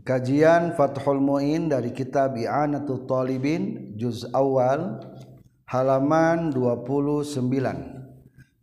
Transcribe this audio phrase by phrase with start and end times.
[0.00, 4.96] Kajian Fathul Muin dari kitab I'anatul Talibin juz awal
[5.68, 7.36] halaman 29.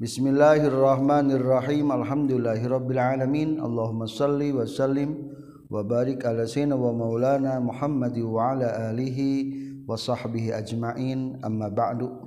[0.02, 1.94] Bismillahirrahmanirrahim.
[1.94, 3.62] Alhamdulillahirabbil alamin.
[3.62, 5.30] Allahumma shalli wa sallim
[5.70, 11.38] wa barik ala sayyidina wa maulana Muhammad wa ala alihi wa sahbihi ajmain.
[11.46, 12.18] Amma ba'du.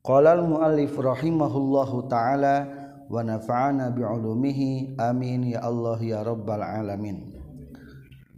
[0.00, 2.64] Qala al-muallif rahimahullahu taala
[3.12, 4.96] wa nafa'ana bi'ulumihi.
[4.96, 7.41] Amin ya Allah ya rabbal alamin.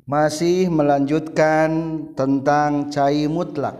[0.04, 1.70] masih melanjutkan
[2.12, 3.76] tentang cai mutlak.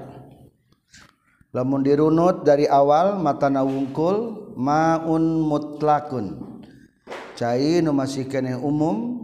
[1.55, 6.59] Lamun dirunut dari awal matana wungkul maun mutlakun.
[7.39, 9.23] Cai nu masih kene umum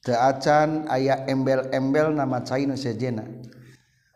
[0.00, 3.26] teacan aya embel-embel nama cai nu sejena.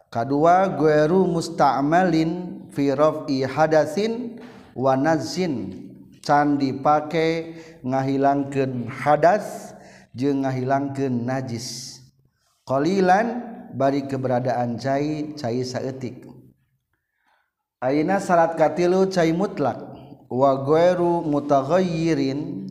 [0.09, 4.41] Kedua gueru musta'malin fi raf'i hadatsin
[4.77, 5.85] wa nazin
[6.25, 9.72] can dipake ngahilangkeun hadas
[10.13, 11.99] jeung ngahilangkeun najis.
[12.63, 13.43] Qalilan
[13.75, 16.29] bari keberadaan cai cai saeutik.
[17.83, 19.83] Aina syarat katilu cai mutlak.
[20.31, 22.71] Wa ghairu mutaghayyirin.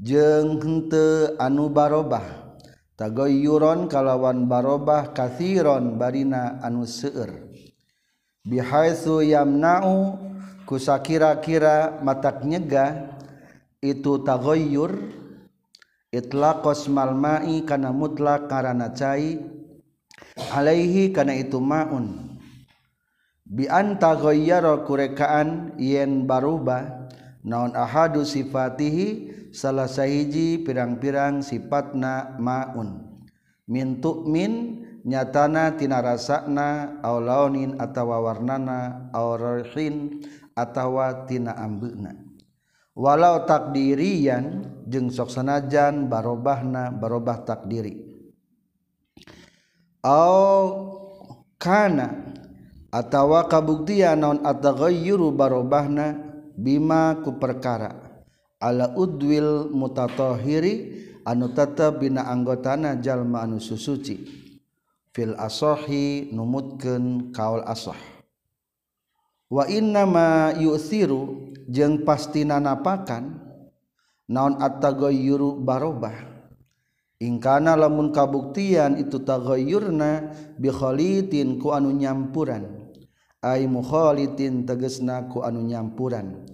[0.00, 2.56] Jeung henteu anu barobah.
[2.98, 7.50] Tagayyuron kalawan barobah kathiron barina anu seueur.
[8.42, 10.18] Bihaitsu yamna'u
[10.66, 13.18] kusakira-kira matak nyegah
[13.78, 15.21] itu tagayyur
[16.12, 19.40] itla kosmal mai kana mutlak karena cai
[20.52, 22.36] alaihi kana itu maun.
[23.48, 27.08] Bianta goyyaro kurekaan yen baruba
[27.44, 33.20] naon ahadu sifatihi salah sahiji pirang-pirang sifatna maun.
[33.68, 40.20] Min tu'min nyatana tina rasakna aw launin atawa warnana aw rahin
[40.54, 42.31] atawa tina ambeuna
[42.92, 47.96] walau takdirian jeung sok sanajan barobahna barobah takdiri.
[50.02, 50.66] Au
[51.56, 52.34] kana
[52.90, 56.18] atawa kabuktian naon ataghayyuru barobahna
[56.58, 58.24] bima ku perkara.
[58.62, 60.74] Ala udwil mutatahhiri
[61.26, 64.42] anu tetep bina anggotana jalma anu susuci.
[65.12, 67.98] Fil asahi numutkeun kaul asah
[69.52, 73.36] wa innama yu'thiru jeung pasti napakan
[74.24, 76.32] naon at-taghayyuru barobah.
[77.22, 82.90] Ingkana lamun kabuktian itu taghayyurna bi khalitin ku anu nyampuran.
[83.44, 86.48] Ay mukhalitin tegesna ku anu nyampuran.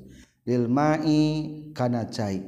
[0.45, 1.21] Lil ma'i
[1.73, 2.45] kana cai.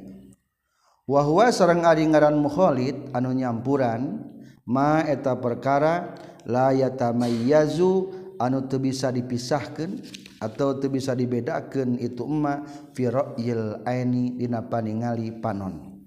[1.07, 4.21] Wa huwa sareng ari ngaran mukhalid anu nyampuran
[4.69, 6.13] ma eta perkara
[6.45, 10.01] la yatamayyazu anu teu bisa dipisahkeun.
[10.41, 12.65] atau itu bisa dibedakan itu emma
[12.97, 16.01] firoil aini dina paningali panon.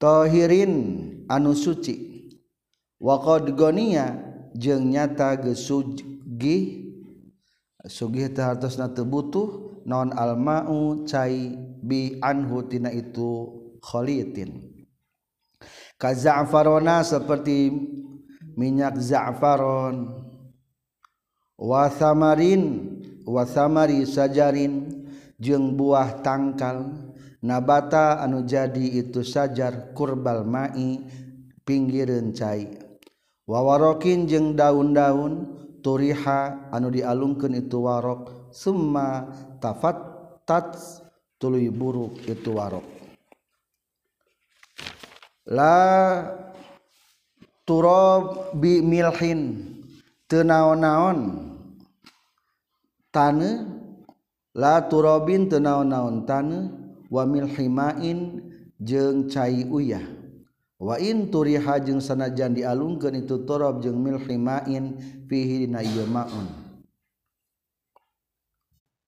[0.00, 0.72] Tohirin
[1.28, 2.16] anu suci.
[2.96, 4.16] Wakod gonia
[4.56, 6.88] jeung nyata gesugi
[7.84, 8.32] sugih.
[8.32, 11.52] Teh hartosna teu butuh non alma'u cai
[11.84, 13.52] bi anhu tina itu
[13.84, 14.74] kholitin
[16.00, 17.72] kaza'farona seperti
[18.56, 20.24] minyak za'faron.
[21.56, 22.92] Wa samarin
[23.26, 25.04] wasamari sajarin
[25.42, 26.94] jeung buah tangkal.
[27.46, 30.98] Nabata anu jadi itu sajar kurbal mai
[31.62, 32.74] pinggireun cai.
[33.46, 35.46] Wawarokin jeung daun-daun
[35.78, 39.30] turiha anu dialungkeun itu warok summa
[39.62, 40.74] tafattat
[41.38, 42.82] tuluy buruk itu warok.
[45.46, 45.78] La
[47.62, 49.70] turab bi milhin
[50.26, 51.18] tenaon-naon
[53.16, 53.64] tane
[54.52, 56.58] la turobin tenaon-naon tane
[57.08, 58.44] wamil himain
[58.76, 60.04] jeng cai uyah.
[60.76, 66.52] Wain turiha jeung sanajan dialungkeun itu torob jeung mil himain fihi dina ieu maun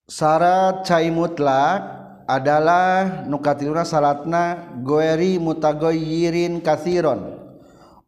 [0.09, 1.85] syarat cai mutlak
[2.25, 7.37] adalah nukatiluna salatna goeri mutagoyirin kasiron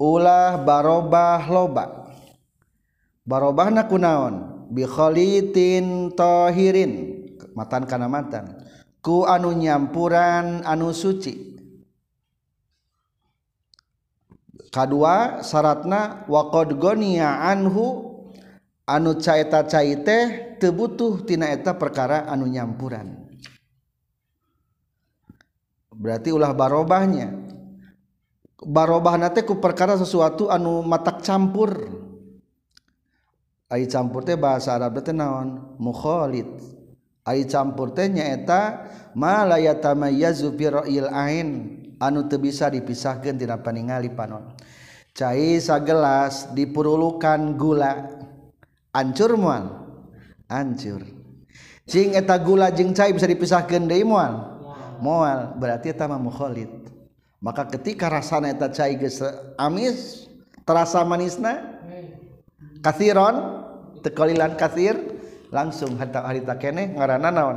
[0.01, 2.09] ulah barobah loba.
[3.29, 4.50] Barobahna kunaon?
[4.71, 6.93] bikholitin tohirin
[7.59, 8.57] matan kana matan.
[9.01, 11.51] Ku anu nyampuran anu suci.
[14.71, 18.07] Kadua syaratna waqad gonia anhu
[18.87, 23.27] anu caeta cai teh teu butuh tina eta perkara anu nyampuran.
[25.91, 27.35] Berarti ulah barobahnya.
[28.61, 31.73] Barobahna teh ku perkara sesuatu anu matak campur.
[33.71, 35.79] Ay campur teh bahasa Arab teh naon?
[35.79, 36.51] Mukhalid.
[37.23, 41.49] Ai campur teh nyaeta ma la yatamayyazu bi ra'il ain.
[42.03, 44.59] Anu teu bisa dipisahkeun tina paningali panon.
[45.15, 48.11] Cai sagelas dipurulukan gula.
[48.91, 49.71] Ancur muan?
[50.51, 51.07] Ancur.
[51.87, 54.59] Cing eta gula jeung cai bisa dipisahkeun deui muan?
[54.99, 56.91] Moal berarti eta mah mukhalid.
[57.39, 59.23] Maka ketika rasana eta cai geus
[59.55, 60.27] amis
[60.67, 61.79] terasa manisna?
[62.81, 63.60] Kathiron?
[64.01, 64.97] Tekalilan kathir
[65.53, 67.57] langsung harta harita kene ngaranna naon?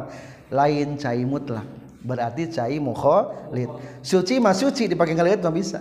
[0.53, 1.65] Lain cair mutlak.
[2.03, 3.71] Berarti cair mukhalid.
[4.03, 5.79] Suci mah suci dipakai ngaliat mah bisa.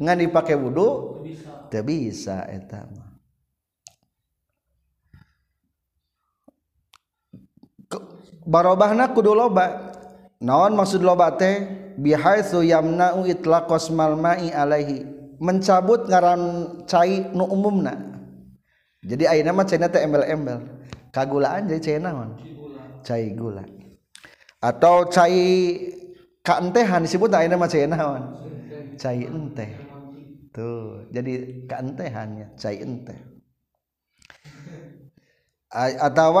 [0.00, 1.20] Ngan dipakai wudhu
[1.68, 2.88] tidak bisa eta
[8.44, 9.94] barobahna kudu loba.
[10.42, 11.80] Naon maksud loba teh?
[11.92, 15.06] Bihaitsu yamna'u itlaqas malma'i alaihi.
[15.38, 16.42] Mencabut ngaran
[16.86, 18.11] cai nu umumna
[19.02, 20.62] jadi ayeuna mah caina teh embel-embel.
[21.12, 22.38] Kagulaan jadi cai naon
[23.02, 23.66] cai gula.
[24.62, 25.42] Atau cai
[26.46, 27.90] kaentehan disebut ayeuna mah cai
[28.96, 29.70] cai enteh.
[30.52, 33.32] Tuh jadi keantehannya cai ente
[35.72, 36.36] atau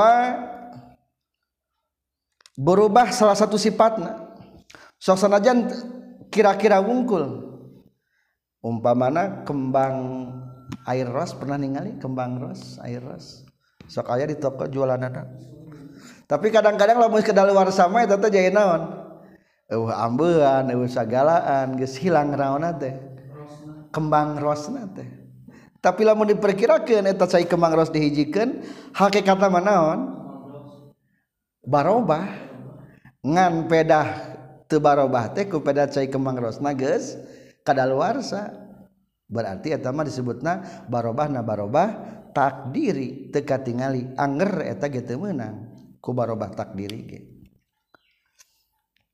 [2.52, 4.36] berubah salah satu sifatnya
[5.00, 5.72] sok sanajan
[6.28, 7.50] kira-kira wungkul.
[8.62, 10.30] Umpamana kembang
[10.88, 11.96] air ros pernah ningali?
[12.00, 13.44] Kembang ros air ros.
[13.90, 15.26] Sok aya di toko jualan ada
[16.32, 18.88] tapi kadang-kadang lamun ke luar sama eta teh jadi naon?
[19.68, 22.96] Eueuh ambean eueuh sagalaan geus hilang raona teh.
[23.92, 25.04] Kembang rosna teh.
[25.84, 28.64] Tapi lamun diperkirakan eta cai kembang ros dihijikeun
[28.96, 30.00] hakikatna manaon
[31.68, 32.24] barobah.
[33.20, 34.08] Ngan pedah
[34.72, 37.20] teu barobah teh ku pedah cai kembang rosna geus
[37.60, 38.61] kadaluarsa.
[39.32, 41.88] berarti etama disebutna barobah na barobah
[42.36, 45.72] takdiri teka tingali anger eta gitu menang
[46.04, 47.20] ku barobah takdiri ge.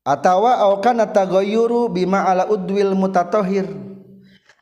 [0.03, 3.69] Atawa au kana tagoyuru bima ala udwil mutatohir.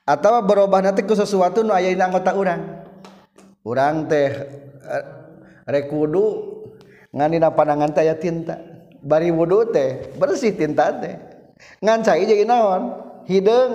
[0.03, 2.83] Atawa berubah nanti ku sesuatu nu aya anggota urang.
[3.63, 4.31] Urang teh
[4.83, 5.05] eh,
[5.67, 6.25] rekudu
[7.15, 8.59] nganina panangan teh aya tinta.
[8.99, 11.15] Bari wudu teh bersih tinta teh.
[11.79, 13.07] Ngan cai jadi naon?
[13.27, 13.71] Hidung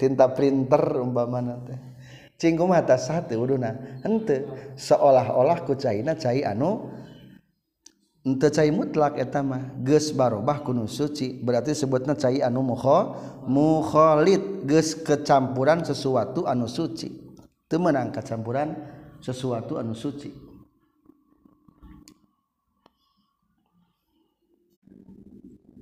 [0.00, 1.76] tinta printer umpamana teh.
[2.40, 6.88] Cingkum atas satu wuduna ente seolah-olah ku caina cai anu
[8.24, 9.76] ente cai mutlak eta mah.
[10.16, 13.12] Barobah kuno suci berarti sebutna cai anu mukho
[13.44, 17.12] mukhalid geus kecampuran sesuatu anu suci.
[17.68, 18.72] Teu meunang kecampuran
[19.20, 20.32] sesuatu anu suci.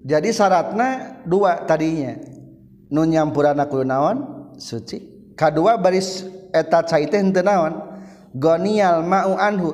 [0.09, 2.17] Jadi syaratna dua tadinya
[2.91, 4.51] nu nyampurana ku naon?
[4.59, 5.33] Suci.
[5.39, 7.75] Kadua baris eta cai teh henteu naon?
[8.35, 9.71] Gonial ma'u anhu.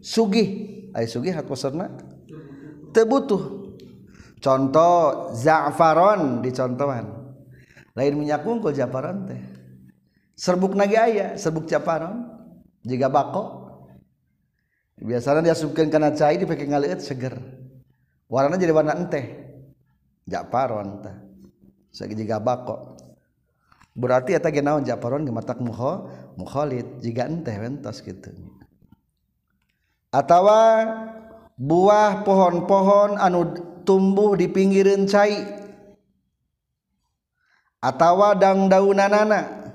[0.00, 0.90] Sugih.
[0.94, 1.90] Ai sugih hakosna
[2.94, 3.42] teu butuh.
[4.38, 7.10] Contoh za'faron dicontohan
[7.98, 9.42] lain minyak unggul za'faron teh.
[10.38, 12.30] Serbuk nage aya serbuk za'faron.
[12.86, 13.64] Jika bako.
[15.00, 17.34] Biasanya diasupkeun kana cai dipake ngaleut seger.
[18.30, 19.26] Warnana jadi warna enteh.
[20.28, 21.16] Za'faron teh.
[21.94, 22.98] sebagai jika bako.
[23.94, 28.34] Berarti eta genaun japaron gematak muho mukholid jika ente wentos gitu
[30.14, 30.46] atau
[31.58, 33.50] buah pohon-pohon anu
[33.82, 35.42] tumbuh di pinggiran cai.
[37.82, 39.74] Atau dang daunanana.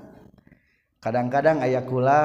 [0.98, 2.24] Kadang-kadang ayak kula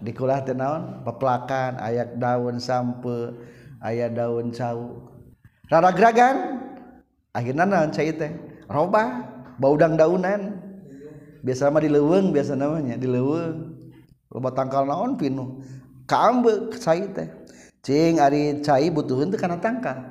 [0.00, 3.36] di kulah tenaon peplakan ayak daun sampe
[3.84, 5.06] ayak daun cau.
[5.70, 6.36] Rara geragan
[7.30, 8.32] akhirnya naon cai teh?
[8.66, 9.39] Robah.
[9.60, 10.56] baudang daunan.
[11.44, 13.76] Biasa mah dileweng biasa namanya dileweng
[14.28, 15.60] loba tangkal naon pinuh
[16.08, 17.28] kaambe cai teh.
[17.80, 20.04] Cing ari cai butuh teu kana tangkal.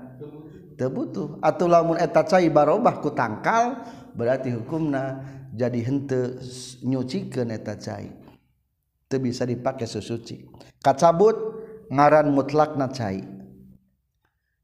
[0.74, 1.38] Teu butuh.
[1.42, 3.86] Atuh lamun eta cai barobah ku tangkal
[4.18, 5.22] berarti hukumna
[5.54, 6.42] jadi hente
[6.82, 8.10] nyucikeun eta cai.
[9.06, 10.50] Teu bisa dipakai susuci
[10.82, 11.38] kacabut
[11.94, 13.22] ngaran mutlakna cai.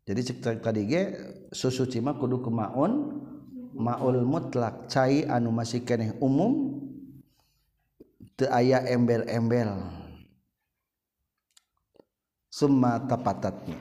[0.05, 1.03] Jadi cek tadi ge
[1.49, 3.21] susuci mah kudu kemaun
[3.75, 6.79] maul mutlak cair anu masih keneh umum
[8.39, 9.75] teu aya embel-embel.
[12.47, 13.75] Summa tapatatnya.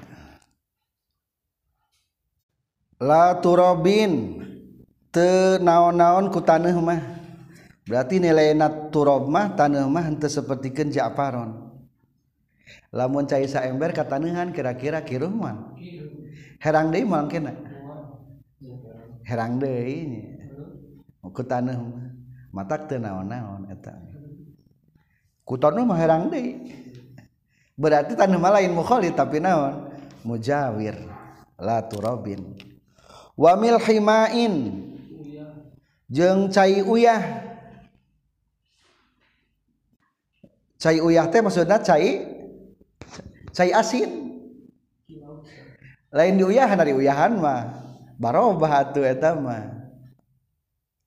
[2.98, 4.42] La turabin
[5.14, 7.22] te naon-naon ku taneuh mah.
[7.86, 11.70] Berarti nilai nat turab mah taneuh mah henteu sapertikeun ja'faron.
[12.90, 15.74] Lamun cai saember kataneuhan kira-kira kiruh mah.
[16.58, 17.74] Herang deui moal kena
[19.25, 20.25] herang deui.
[21.25, 22.09] Ku taneuh mah.
[22.54, 23.97] Matak teu naon-naon eta.
[25.43, 26.61] Ku taneuh mah herang deui.
[27.75, 29.90] Berarti tanah lain mukhalid tapi naon?
[30.23, 30.95] Mujawir.
[31.59, 32.54] La turabin
[33.35, 34.54] wa milhimain
[36.07, 37.23] jeung cai uyah.
[40.78, 42.28] Cair uyah teh maksudnya cair
[43.57, 44.11] cair asin.
[46.14, 47.83] Lain di uyahan dari uyahan mah
[48.21, 49.85] barobah atuh eta mah.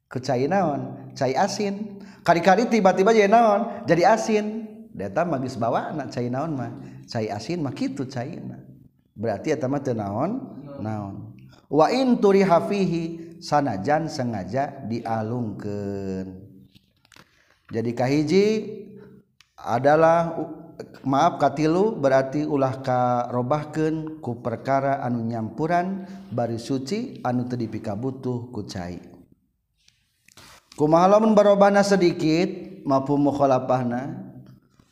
[0.07, 1.11] Ku cai naon?
[1.15, 1.99] Cai asin.
[2.23, 3.83] Kali-kali tiba-tiba jadi naon?
[3.87, 4.45] Jadi asin.
[4.97, 6.71] Eta mah geus bawaana cai naon mah.
[7.07, 8.67] Cai asin mah kitu caina
[9.17, 10.31] berarti eta mah teu naon?
[10.77, 11.33] Naon.
[11.67, 16.45] Wa in turiha fihi sanajan sengaja dialungkeun.
[17.67, 18.45] Jadi kahiji
[19.59, 20.37] adalah
[21.05, 28.97] maaf katilu berarti ulah karobahken ku perkara anu nyampuran bari suci anu tedipika butuh kucai
[30.73, 34.27] kumahalamun barobana sedikit mapu mukhalafahna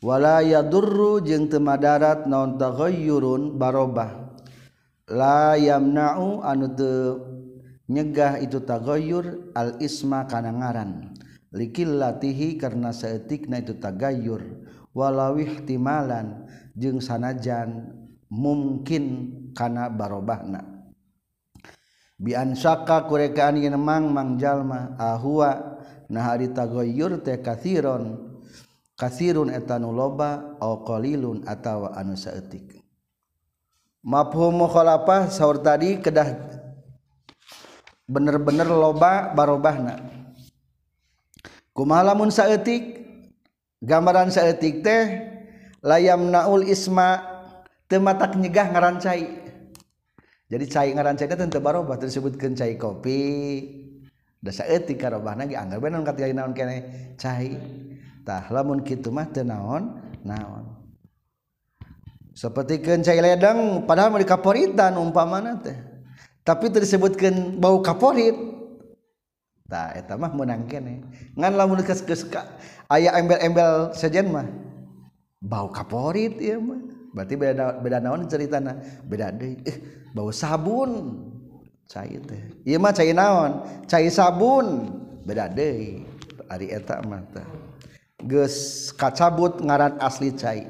[0.06, 4.26] wala yadurru jeung teu madarat naon taghayyurun barobah.
[5.06, 7.22] La yamna'u anu teu
[7.86, 11.14] nyegah itu tagayur al isma kana ngaran
[11.54, 14.65] likillatihi karena saeutikna itu tagayur
[14.96, 17.92] walawihtimalan jeung sanajan
[18.32, 20.64] mungkin kana barobahna.
[22.16, 28.34] Biansaka kurekaan yen mang mangjallma ahwa nah hari goyur teh kathiron.
[28.96, 32.80] Kathirun etanu loba au qalilun atawa anu saeutik.
[34.00, 36.32] Mafhum mukhalafah saur tadi kedah
[38.08, 40.00] bener-bener loba barobahna.
[41.76, 43.05] Kumaha lamun saeutik?
[43.84, 45.04] gambaran saeutik teh
[45.84, 47.20] layam naul isma
[47.92, 49.24] tematak nyegah ngarancai.
[50.46, 53.22] Jadi cai ngarancai teh tentu barobah disebutkeun cai kopi.
[54.46, 56.78] Dasa etik karobah nagi anggar benar kata naon kene?
[57.18, 57.58] Cai.
[58.22, 60.02] Tah lamun kitu mah teu naon?
[60.22, 60.76] Naon.
[62.36, 65.78] Seperti cai ledeng padahal mau dikaporitan umpamana teh.
[66.46, 68.38] Tapi disebutkan bau kaporit.
[69.66, 71.10] Tah eta mah menang kene.
[71.34, 72.06] Ngan lamun geus
[72.90, 74.48] ayaah embel-embel sejen mah.
[75.42, 76.82] Bau kaporit ya mah.
[77.16, 78.76] Berarti beda beda naon ceritana?
[79.08, 79.56] Beda deui.
[79.64, 79.78] Eh,
[80.12, 81.22] bau sabun.
[81.88, 82.42] Cai teh.
[82.68, 83.86] Ieu mah cai naon?
[83.88, 84.92] Cai sabun.
[85.24, 86.04] Beda deui.
[86.52, 87.48] Ari eta mah teh.
[88.26, 90.68] Geus kacabut ngaran asli cai.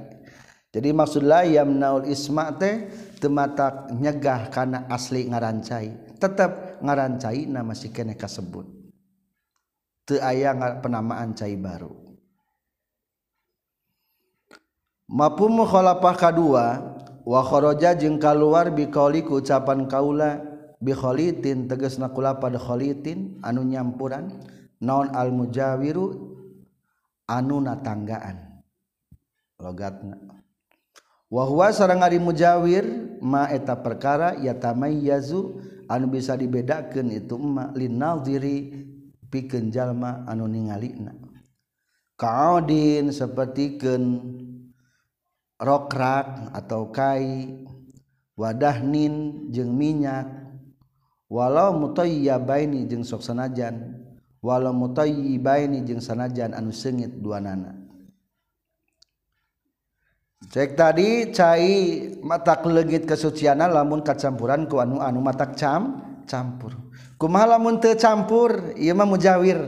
[0.75, 2.91] Jadi maksud la yamnaul isma teh
[3.23, 5.89] tematak nyegah kana asli ngaran cai.
[6.19, 8.69] Tetap ngaran cai na masih kene kasebut.
[10.05, 12.04] Teu aya penamaan cai baru.
[15.09, 16.65] mafhum mukhalafah kadua
[17.25, 20.41] wa kharaja jeung kaluar biqauli ku ucapan kaula
[20.81, 24.29] bi khalitin tegasna kula pada khalitin anu nyampuran
[24.77, 26.35] naon al mujawiru
[27.25, 28.61] anu natanggaan.
[29.57, 30.19] Logatna.
[31.31, 32.85] Wa huwa sareng ari mujawir
[33.23, 35.57] ma eta perkara yatamayyazu
[35.89, 38.85] anu bisa dibedakeun itu ma linnadhiri
[39.33, 41.17] pikeun jalma anu ningalina.
[42.13, 44.03] Kaudin sapertikeun
[45.65, 47.49] rokrak atau kai
[48.37, 50.29] wadahnin jeung minyak
[51.25, 54.05] walau mutayyabaini jeung sok sanajan
[54.45, 57.73] walau mutayyibaini jeung sanajan anu sengit dua nana
[60.53, 61.73] cek tadi cai
[62.21, 66.73] matak legit kesuciana lamun kacampuran ku anu anu matak cam campur.
[67.15, 68.75] Kumaha lamun teu campur?
[68.75, 69.61] Ieu mah mujawir.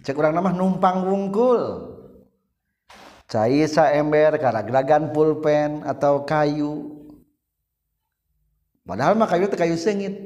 [0.00, 1.89] Cek urang mah numpang wungkul.
[3.30, 6.98] Cai saember karena geragan pulpen atau kayu.
[8.82, 10.18] Padahal mah kayu teh kayu sengit.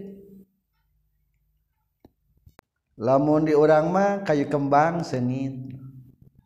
[2.96, 5.76] Lamun di orang mah kayu kembang sengit.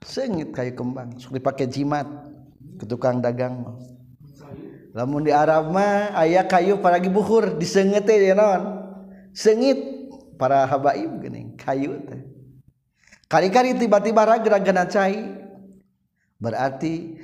[0.03, 2.07] Sengit kayu kembang sok dipake jimat
[2.87, 3.67] tukang dagang
[4.99, 8.03] namun di Arabma ayaah kayu para buhur disengit
[9.31, 9.79] sengit.
[10.39, 11.99] Para habaibing kayu
[13.27, 15.38] kali-kali tiba-tiba raga cair
[16.39, 17.19] berarti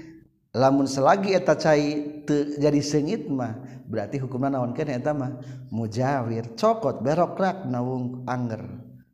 [0.55, 2.27] lamun selagi eta cair
[2.59, 5.39] jadi sengit mah berarti hukuman naon kene eta mah?
[5.71, 8.63] Mujawir cokot berok rak nawung anger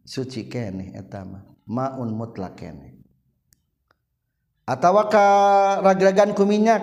[0.05, 3.01] suci kene eta mah maun mutlak kene
[4.69, 5.27] atawa ka
[5.85, 6.83] ragragan ku minyak?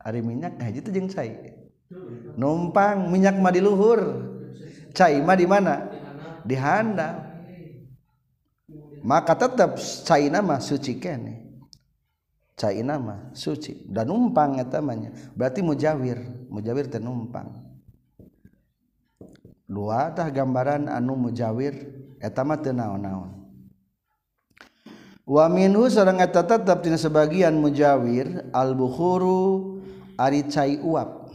[0.00, 1.36] Ari minyak haji teh jeung cai.
[2.40, 4.00] Numpang minyak mah di luhur.
[4.96, 5.92] Cai mah di mana?
[6.40, 7.30] Di handap
[9.04, 9.76] maka tetap
[10.08, 11.49] cai mah suci kene
[12.60, 13.88] China mah suci.
[13.88, 16.20] Dan numpang etamanya berarti mujawir.
[16.52, 17.48] Mujawir teh numpang.
[19.64, 21.72] Dua tah gambaran anu mujawir
[22.20, 23.40] etama teu naon-naon.
[25.24, 29.80] Wa minhu sareng eta tetep tina sebagian mujawir al bukhuru
[30.20, 31.32] ari cai uap.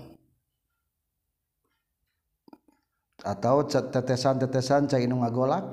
[3.26, 5.66] Atau tetesan-tetesan cai nu ngagolak.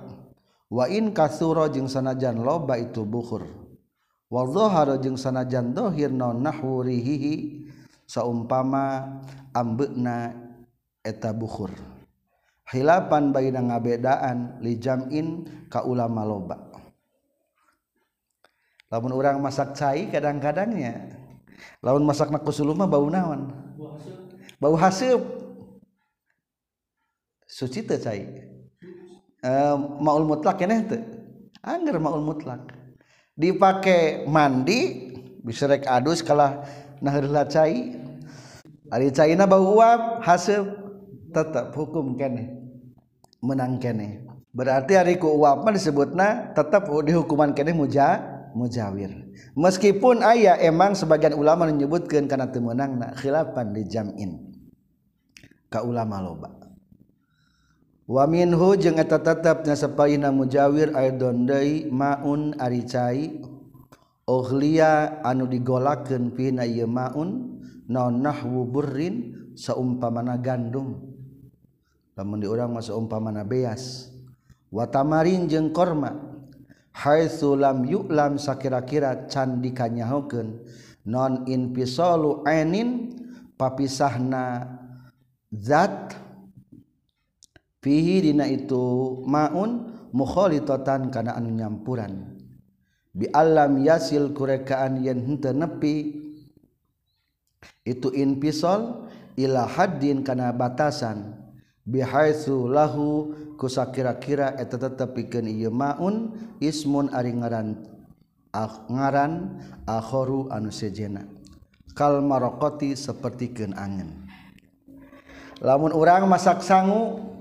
[0.72, 3.61] Wa in kasura jeung sanajan loba itu bukhur.
[4.32, 6.40] walhara jeung sanajan dhohir non
[8.08, 9.20] saumpama
[9.52, 10.32] ambekna
[11.04, 11.68] eta buhur.
[12.72, 16.56] Hilapan baina ngabedaan lijamin ka ulama loba.
[18.88, 21.16] Lamun orang masak cai kadang-kadangnya
[21.84, 23.52] lamun masak nakusuluma bau naon?
[24.56, 25.20] Bau hasep
[27.44, 28.48] suci teh cai.
[29.42, 31.02] Uh, maul mutlak keneh teh?
[31.60, 32.81] Angger maul mutlak.
[33.36, 35.10] Dipakai mandi
[35.42, 36.62] bisa rek adus kalah
[37.02, 37.16] nah
[37.48, 37.98] cai.
[38.92, 40.68] Ari caina bau uap hasib
[41.32, 42.60] tetap hukum keneh
[43.40, 44.20] menang keneh
[44.52, 48.20] berarti hari ku uap mah disebutna tetap dihukuman keneh muja
[48.52, 49.32] mujawir.
[49.56, 54.52] Meskipun ayah emang sebagian ulama menyebutkan karena temenang nak khilapan di jamin
[55.72, 56.61] ka ulama loba
[58.08, 63.42] waminhu jeung eta tetap nyasapaina mujawir aidon deui maun ari cai.
[64.22, 67.58] Ughliya anu digolakeun pina ieu maun
[67.90, 71.02] naon nahwu burrin saumpamana gandum.
[72.14, 74.14] Lamun di urang mah saumpamana beas.
[74.70, 76.30] Wa tamarin jeung korma.
[76.92, 80.60] Haitsu lam yu'lam sakira-kira can dikanyahokeun
[81.08, 83.16] non infisalu ainin
[83.56, 84.68] papisahna
[85.50, 86.14] zat
[87.82, 92.38] fihi dina itu maun mukhalitotan kana anu nyampuran.
[93.12, 96.22] Bi alam yasil kurekaan yen henteu nepi.
[97.82, 101.36] Itu inpisol ila haddin kana batasan.
[101.82, 106.30] Bihaitsu lahu kusakira-kira eta tetepikeun ieu maun
[106.62, 107.74] ismun ari ngaran
[108.86, 111.26] ngaran akhoru anu sejena.
[111.92, 114.22] Kal maraqati sapertikeun angin
[115.62, 117.31] lamun urang masak sangu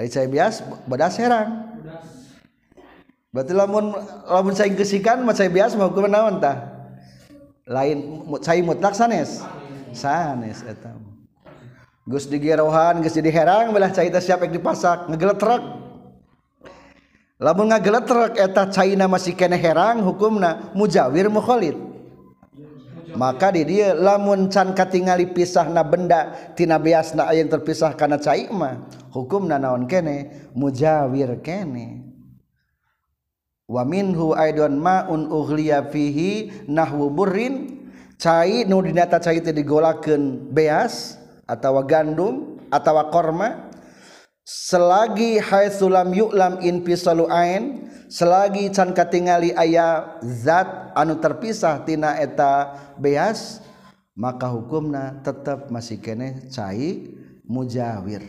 [0.00, 1.76] Ari saya bias badas herang.
[3.36, 3.92] Berarti lamun
[4.24, 6.88] lamun saya gesikan mah saya bias mau ke naon tah?
[7.68, 9.44] Lain saya mutlak sanes.
[9.92, 10.96] Sanes eta.
[12.08, 15.62] Gus digerohan, gus jadi herang belah cai teh siap dipasak ngegeletrek.
[17.36, 21.89] Lamun ngegeletrek eta cai masih kene herang hukumna mujawir mukhalid.
[23.20, 28.48] maka di dia lamun can katingali pisah na benda tina biasna yang terpisah karena cai
[28.48, 30.48] mah hukum na naon kene?
[30.56, 32.00] Mujawir kene.
[33.68, 37.76] Wa minhu aidon ma'un ughliya fihi nahwu burrin.
[38.16, 43.68] Cai nu dinata cai teh digolakeun beas atawa gandum atawa korma.
[44.50, 52.74] selagi haitsulam yu'lam in fisalu ain selagi can katingali aya zat anu terpisah tina eta
[52.98, 53.62] beas
[54.18, 57.14] maka hukumna tetap masih kene cai
[57.46, 58.26] mujawir.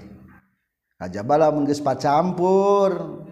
[1.01, 3.25] Aja bala menggeus pacampur.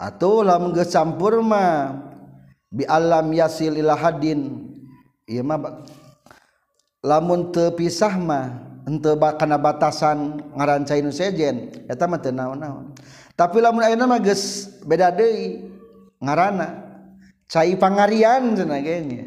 [0.00, 2.00] Atau lamun geus campur mah.
[2.72, 4.68] Bi alam yasil ila hadin
[5.28, 5.86] ieu mah
[7.00, 12.94] lamun teu pisah mah ente kana batasan ngarancai nu sejen eta mah teu naon-naon.
[13.34, 15.66] Tapi lamun ayeuna mah geus beda deui
[16.22, 16.86] ngaranna
[17.50, 19.26] cai pangarian cenah ge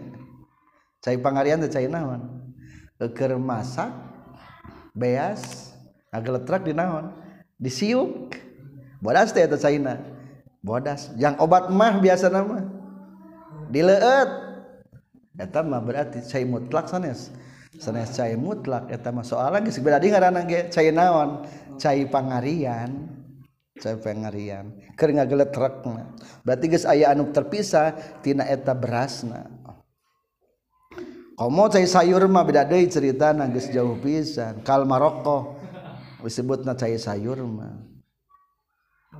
[1.03, 2.39] cai pangarian teh cai naon?
[2.99, 3.91] Keur masak
[4.95, 5.75] beas
[6.11, 7.15] ageletrak di naon?
[7.59, 8.35] Disiuk.
[8.99, 9.99] Bodas teh eta caina.
[10.59, 11.11] Bodas.
[11.15, 12.63] Yang obat mah biasa nama
[13.71, 14.29] dileet.
[15.39, 17.31] Eta mah berarti cai mutlak sanes.
[17.79, 21.47] sanes cai mutlak eta mah soalnya geus beda sebenarnya ngaranna ge cai naon?
[21.79, 22.91] Cai pangarian.
[23.79, 24.75] Cai pangarian.
[24.99, 25.87] Keur ngageletrek
[26.43, 29.47] berarti geus aya anu terpisah tina eta berasna.
[31.39, 34.59] Komo cai sayur mah beda deui ceritana geus jauh pisan.
[34.59, 35.55] Kal maroko
[36.19, 37.79] disebutna cai sayur mah.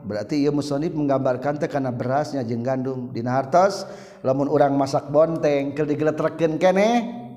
[0.03, 3.15] Berarti ieu musonib menggambarkan teh kana berasnya jeung gandum.
[3.15, 3.87] Dina hartos
[4.19, 7.27] lamun urang masak bonteng keur digeletrekeun keneh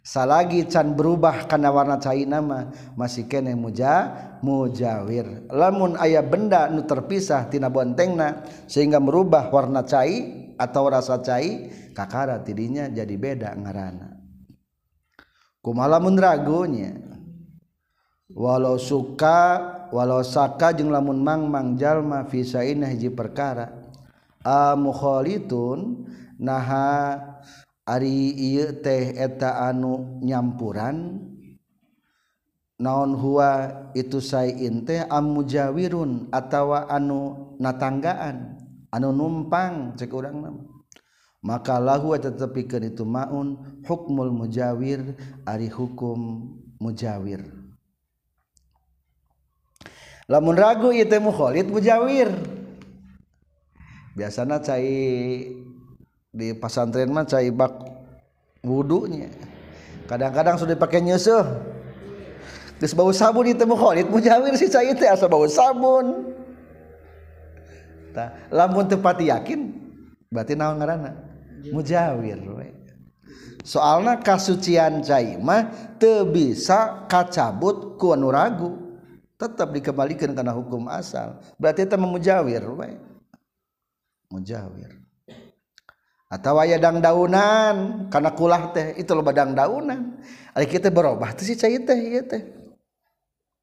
[0.00, 4.10] salagi can berubah karena warna cai nama masih kene muja
[4.40, 5.46] mujawir.
[5.52, 12.40] Lamun ayah benda nu terpisah tina bontengna sehingga merubah warna cai atau rasa cai kakara
[12.40, 14.16] tidinya jadi beda ngarana.
[15.60, 16.96] Kumalamun ragunya?
[18.30, 19.60] Walau suka
[19.90, 23.68] walau saka jeung lamun mangmang jalma fi saina hiji perkara.
[24.40, 24.72] A
[26.40, 26.88] naha
[27.90, 31.26] Ari ieu teh eta anu nyampuran
[32.78, 33.50] naon huwa
[33.98, 38.62] itu sain teh amujawirun atawa anu natanggaan
[38.94, 40.62] anu numpang cek urang nama
[41.42, 45.16] maka lahu eta tepikeun itu maun hukmul mujawir
[45.48, 47.42] ari hukum mujawir.
[50.30, 52.30] Lamun ragu ieu teh mukhalid mujawir
[54.14, 55.59] biasana cai
[56.30, 57.74] di pesantren mah caibak
[58.62, 59.30] wudhunya
[60.06, 61.42] kadang-kadang sudah dipakai nyusuh
[62.78, 66.32] terus bau sabun itu Khalid mujawir si cai teh asa bau sabun.
[68.10, 69.70] Tah lamun tepati yakin
[70.32, 71.12] berarti naon ngaranna?
[71.70, 72.72] Mujawir we.
[73.62, 75.68] Soalna kasucian cai mah
[76.00, 78.80] teu bisa kacabut ku anu ragu.
[79.36, 81.36] Tetap dikembalikan karena hukum asal.
[81.60, 82.96] Berarti itu memujawir we.
[84.32, 85.00] Mujawir
[86.30, 90.14] atau dang daunan karena kulah teh itu lo badang daunan
[90.54, 92.42] ari kita berubah tuh si cai teh ieu teh.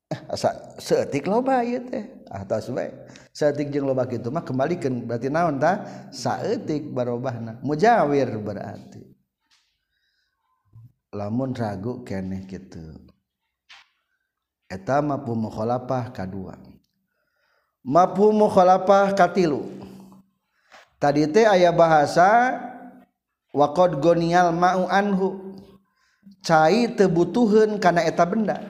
[0.07, 2.03] Ah, asa seetik loba ieu teh.
[2.27, 2.91] Ah, Atas bae.
[3.31, 5.83] Seetik jeung loba kitu mah kembalikeun berarti naon tah?
[6.11, 9.03] Saeutik barobahna mujawir berarti.
[11.15, 13.07] Lamun ragu keneh kitu.
[14.67, 16.59] Eta mafhum mukhalafah kadua
[17.87, 19.63] mafhum mukhalafah katilu
[20.97, 22.57] tadi teh ayah bahasa
[23.53, 25.47] wakod gonial mau anhu.
[26.45, 28.61] Cai tebutuhan karena eta benda.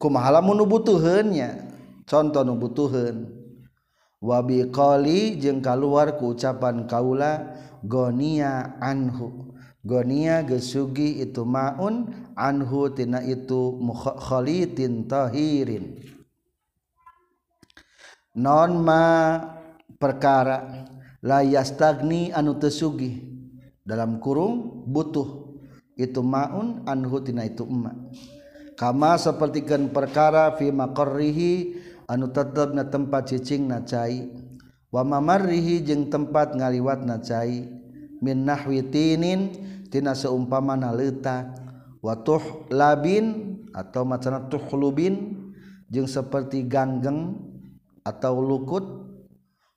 [0.00, 1.72] Kumahala menubutuhannya
[2.04, 3.36] contoh nubutuhan
[4.20, 7.54] wabi koli jeng keluar ku ucapan kaula
[7.86, 9.54] gonia anhu.
[9.86, 16.02] Gonia gesugi itu maun anhu tina itu mukholitin tahirin.
[18.34, 19.38] Non ma
[19.94, 20.90] perkara.
[21.26, 23.26] la yastagni anu tesugi
[23.82, 25.58] dalam kurung butuh.
[25.96, 27.90] Itu maun anhu tina itu emma.
[28.76, 31.74] Kama sapertikeun perkara fi maqarrihi
[32.06, 34.28] anu tetepna tempat cicingna cai.
[34.92, 37.64] Wa mamarrihi jeung tempat ngaliwatna cai.
[38.20, 39.56] Min nahwi tinin
[39.88, 41.56] tina seumpamana leutak
[42.04, 45.48] wa tuh labin atau macana tuhlubin
[45.88, 47.40] jeung seperti ganggeng
[48.04, 49.05] atau lukut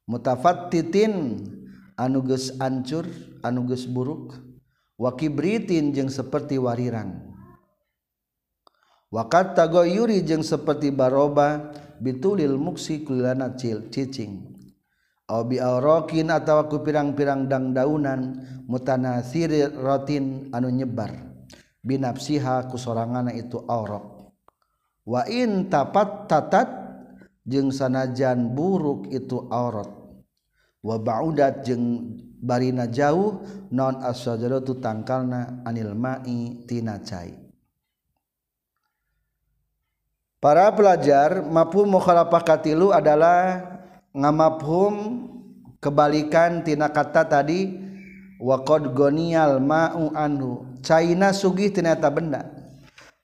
[0.10, 1.46] mutafat titin
[1.94, 3.06] anuges ancur
[3.46, 4.34] anuges buruk
[4.98, 7.30] wakibritin jeung seperti warirang
[9.14, 11.70] wakat tagoyuri jeung seperti baroba
[12.02, 14.58] bitulil muksi kulana cicing.
[15.30, 21.30] Au bi aurokin atawa ku pirang-pirang dangdaunan mutanasir rotin anu nyebar.
[21.86, 24.34] Binapsiha ku sorangana itu aurok
[25.08, 26.70] wa in tapat tatat
[27.48, 29.99] jeung sanajan buruk itu aurat
[30.80, 37.36] wa ba'udat jeung barina jauh non asyajaratu tangkalna anil ma'i tina cai.
[40.40, 43.60] Para pelajar mafhum mukhalafah katilu adalah
[44.16, 45.28] ngamafhum
[45.84, 47.76] kebalikan tina kata tadi
[48.40, 50.64] wa qad gonial ma'u anhu.
[50.80, 52.48] Caina sugih tina eta benda.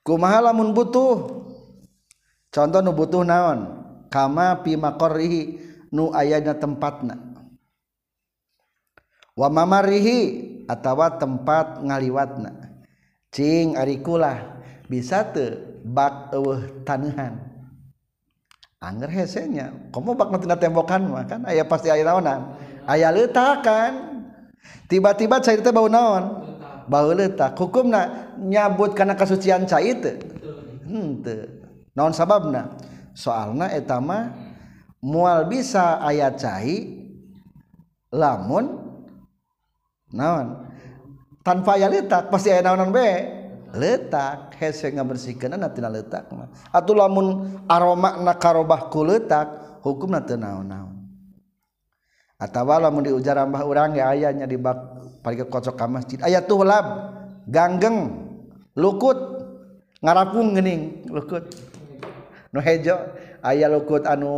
[0.04, 1.40] Kumaha lamun butuh?
[2.52, 3.80] Contoh nu butuh naon?
[4.12, 5.42] Kama pi maqarrihi
[5.88, 7.25] nu ayana tempatna.
[9.36, 10.18] wa mamarihi
[10.66, 12.72] atawa tempat ngaliwatna.
[13.30, 17.36] Cing arikulah bisa te bak eueuh tanehan.
[18.80, 21.44] Anger hesenya komo bak na tembokan mah kan?
[21.44, 22.56] Aya pasti aya naonan.
[22.88, 24.24] Aya leutakan
[24.88, 26.48] tiba-tiba cai teh bau naon?
[26.86, 30.16] Bau leutak hukumna nyabut kana kasucian cai teh.
[30.86, 31.44] Hmm, Henteu
[31.92, 32.72] naon sababna?
[33.16, 34.32] Soalna eta mah
[35.00, 36.76] mual bisa ayat cai
[38.12, 38.85] lamun
[40.12, 40.66] naon?
[41.46, 43.08] Tanpa aya letak pasti aya naonan be.
[43.76, 46.48] Letak hese ngabersihkeun tina letak mah.
[46.72, 50.96] Atuh lamun aroma na karobah ku letak hukumna teu naon-naon.
[52.36, 54.76] Atawa lamun diujar ambah urang ya ayanya di bak
[55.20, 56.18] parike kocok ka masjid.
[56.24, 56.84] Aya tuhlab
[57.48, 58.28] ganggeng
[58.76, 59.18] lukut
[60.00, 61.48] ngarapung gening lukut.
[62.52, 62.96] Nu hejo
[63.44, 64.32] aya lukut anu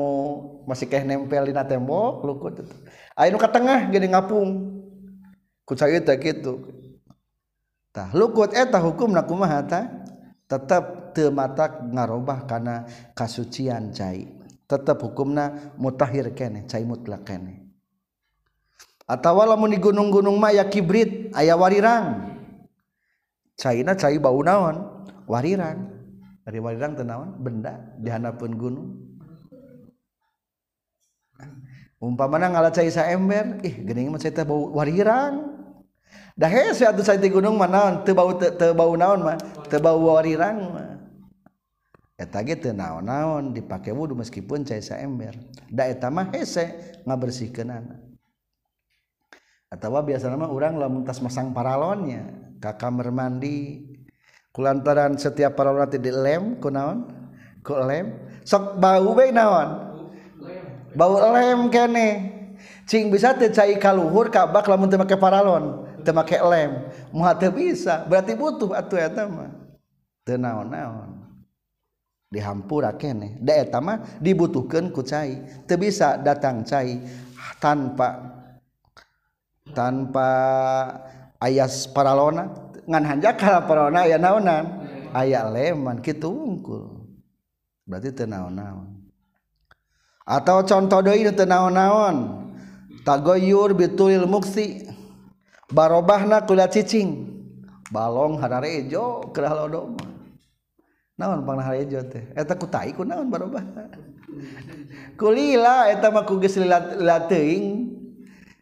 [0.67, 2.65] masih keh nempel dina tembok lukut.
[3.15, 4.78] Aya nu ka tengah geuning ngapung.
[5.69, 6.65] Ku teh kitu
[8.17, 9.61] lukut eta hukum nakumaha
[10.49, 14.33] tetap temata ngarubah karena kasucian cair
[14.65, 17.69] tetap hukumna mutahhir kene cair mutlak kene.
[19.09, 22.37] Atau mau di gunung-gunung Maya kibrit aya warirang.
[23.57, 25.09] China cair bau naon?
[25.25, 25.89] Warirang.
[26.45, 28.89] Dari warirang tenawan benda dihanapun gunung.
[31.99, 35.58] Umpa mana ngala cair sa ember ih gening mah saya bau warirang
[36.39, 38.07] dah hese atuh saeutik gunung mah naon?
[38.07, 39.37] Teu bau teu bau naon mah?
[39.67, 40.89] Teu bau warirang mah.
[42.19, 45.35] Eta ge teu naon-naon dipake wudu meskipun cai saember.
[45.67, 48.09] Da eta mah hese ngabersihkeunana
[49.69, 53.85] atawa biasana mah urang lamun tas masang paralonnya ka kamar mandi.
[54.51, 57.07] Kulantaran setiap paralon teh dilem kunaon
[57.63, 58.17] ku lem.
[58.43, 59.69] Sok bau bae naon?
[60.97, 62.09] Bau lem kene.
[62.89, 65.88] Cing bisa teu cai kaluhur kabak lamun teu make paralon.
[66.05, 66.73] temakai lem.
[67.15, 68.05] Muha teu bisa.
[68.07, 69.51] Berarti butuh atuh eta mah.
[70.23, 71.19] Teu naon-naon.
[72.29, 75.41] Dihampura keneh da eta mah dibutuhkeun ku cai.
[75.65, 77.01] Teu bisa datang cai
[77.57, 78.39] tanpa
[79.73, 80.29] tanpa
[81.41, 82.53] ayas paralona.
[82.89, 84.65] Ngan hanjak paralona aya naonan?
[85.17, 86.05] Aya leman.
[86.05, 86.99] Kitu unggul
[87.89, 89.01] berarti teu naon-naon.
[90.29, 92.45] Atau contoh deui teu naon-naon.
[93.09, 94.85] Tagoyur bitulil muksi.
[95.73, 97.37] barobahna kula cicing.
[97.89, 99.97] Balong hararejo kerah lodom
[101.17, 102.31] naon pang hararejo teh?
[102.37, 103.65] Eta ku tai ku naon barobah?
[105.19, 106.61] Kulila eta mah ku geus
[107.01, 107.99] lateuing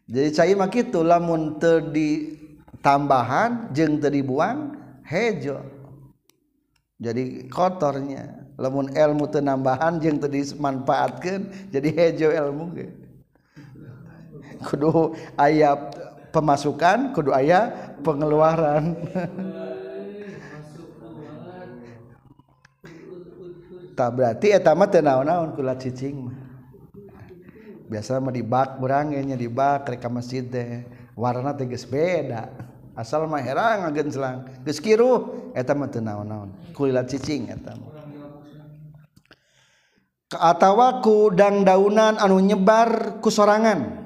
[0.06, 5.58] jadi cai mah kitu lamun teu ditambahan jeung teu dibuang hejo.
[7.02, 12.86] Jadi kotornya lamun ilmu teu nambahan jeung teu dimanfaatkeun jadi hejo ilmu ge.
[14.70, 15.95] Kudu ayap
[16.36, 18.92] pemasukan kudu aya pengeluaran.
[23.96, 26.36] Tak berarti eta mah teu naon-naon kula cicing mah.
[27.88, 30.84] Biasa mah di bak urang nya di bak rek masjid teh.
[31.16, 32.52] Warna teh geus beda.
[32.92, 37.96] Asal mah herang agenselang geus kiruh eta mah teu naon-naon kula cicing eta mah.
[40.36, 44.05] Atawa ku dang daunan anu nyebar ku sorangan.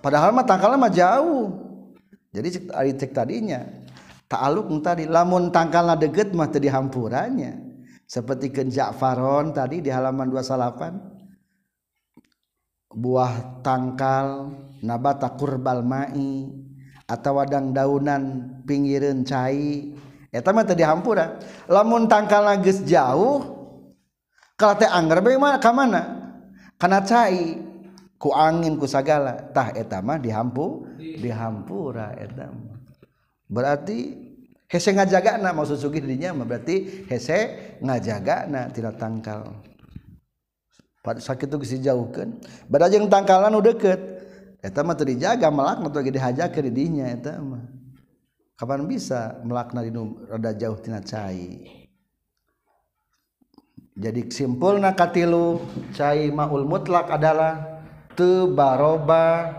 [0.00, 1.48] Padahal mah tangkalna mah jauh.
[2.32, 3.60] Jadi cek cek tadinya.
[4.28, 7.72] Ta'aluk tadi lamun tangkalna deket mah teu dihampurannya.
[8.08, 14.52] Seperti ke Ja'faron tadi di halaman 28 buah tangkal
[14.84, 16.44] nabata kurbal mai
[17.08, 19.96] atau wadang daunan pinggiran cai.
[20.32, 21.40] Eta mah teu dihampura.
[21.68, 23.62] Lamun tangkal geus jauh
[24.62, 26.02] kalau teh anggar bagaimana ka mana?
[26.78, 27.58] Cai
[28.22, 29.50] ku angin ku sagala.
[29.50, 30.86] Tah eta mah dihampu
[31.18, 32.54] dihampura eta
[33.50, 34.14] berarti
[34.70, 37.38] hese ngajaga maksud Sugih dirinya berarti hese
[37.82, 39.58] ngajaga tidak tangkal.
[41.02, 42.38] Sakit itu bisa jauhkan
[42.70, 44.00] berarti yang tangkalan udah deket
[44.62, 47.58] etama tuh dijaga melakna tuh di ke dirinya etama
[48.54, 49.90] kapan bisa melakna di
[50.30, 51.82] rada jauh tina cai?
[53.98, 55.58] Jadi simpulna katilu
[55.90, 57.71] cai maul mutlak adalah
[58.14, 59.58] tebaroba.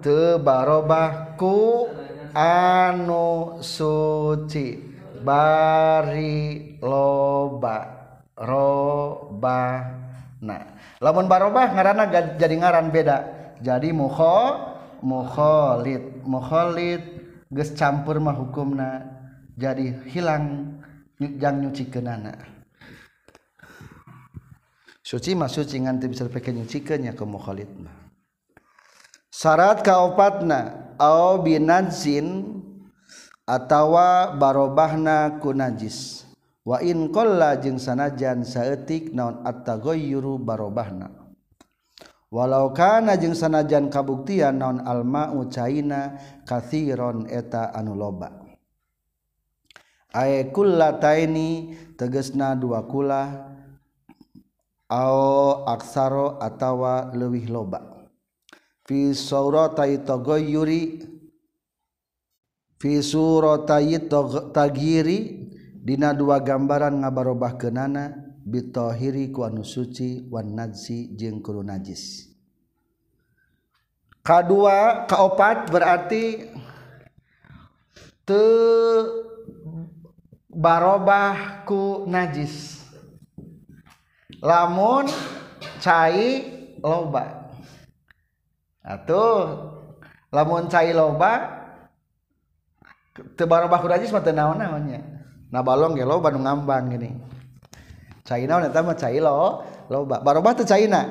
[0.00, 1.88] Tebarobahku
[2.36, 4.94] anu suci.
[5.26, 7.78] Bari loba
[8.36, 9.62] roba
[10.38, 10.62] nah
[11.00, 12.06] lamun barobah ngarana
[12.38, 13.18] jadi ngaran beda.
[13.58, 14.38] Jadi muho
[15.02, 17.02] mukholid mukholid
[17.50, 19.02] geus campur mah hukumna.
[19.56, 20.76] Jadi hilang
[21.18, 22.55] jang nyuci kenana
[25.06, 27.94] suci mah suci nganti bisa pakai nyucikeun nya ke mukhalid mah.
[29.30, 32.58] Syarat kaopatna au binajin
[33.46, 36.26] atawa barobahna ku najis.
[36.66, 41.14] Wa in qalla jeung sanajan saeutik naon at-taghayyuru barobahna.
[42.26, 48.42] Walau kana jeung sanajan kabuktian naon alma'u caina kathiron eta anu loba.
[50.10, 53.54] Ay kullataini tegesna dua kulah
[54.86, 58.06] kula aksaro atawa lewih loba.
[60.46, 60.82] Yuri
[64.54, 65.18] tagiri
[65.82, 68.14] dina dua gambaran ngabarubah kenana
[68.46, 72.30] bitohiri ku anu suci wan najsi jeung kudu najis.
[74.22, 76.50] Kedua keopat berarti
[78.26, 78.42] te
[80.50, 82.75] barobah ku najis
[84.46, 85.10] lamun
[85.82, 86.46] cai
[86.78, 87.50] loba.
[88.86, 89.66] Atuh
[90.30, 91.58] lamun cai loba
[93.34, 95.00] tebar najis mah teu naon naonnya
[95.50, 97.10] nah balong ge loba nu ngambang gini.
[98.22, 100.22] Cai naon eta mah cai lo loba.
[100.22, 101.02] Barobah teu cai na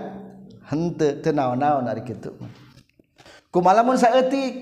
[0.72, 2.32] henteu teu naon-naon ari kitu.
[3.52, 4.54] Kumaha lamun saeutik?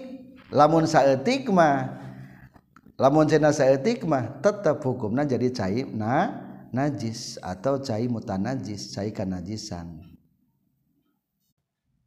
[0.54, 1.98] Lamun saeutik mah
[3.02, 6.30] lamun cenah saeutik mah tetep hukumna jadi cai na
[6.74, 10.02] najis atau cai mutanajis cai kanajisan.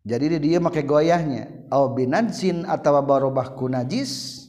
[0.06, 1.70] Jadi dia pakai goyahnya.
[1.70, 4.44] Au binajin atau barobah najis.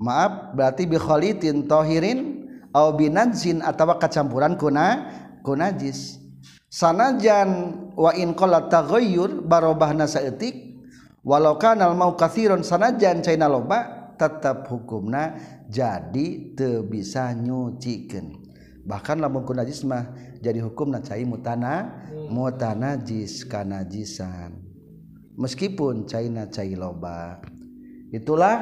[0.00, 5.10] Maaf berarti bi khalitin tahirin au binajin atau kecampuran kuna
[5.42, 6.22] kunajis
[6.68, 10.78] sanajan wa in qala taghayyur barobahna saeutik
[11.24, 15.34] walau kana al mau katsiron sanajan caina loba tetap hukumna
[15.66, 18.47] jadi teu bisa nyucikeun
[18.88, 20.08] bahkan lamun najis mah
[20.40, 22.32] jadi hukum cai mutana hmm.
[22.32, 24.68] mutanajis kanajisan
[25.38, 27.38] meskipun caina cai loba.
[28.10, 28.56] Itulah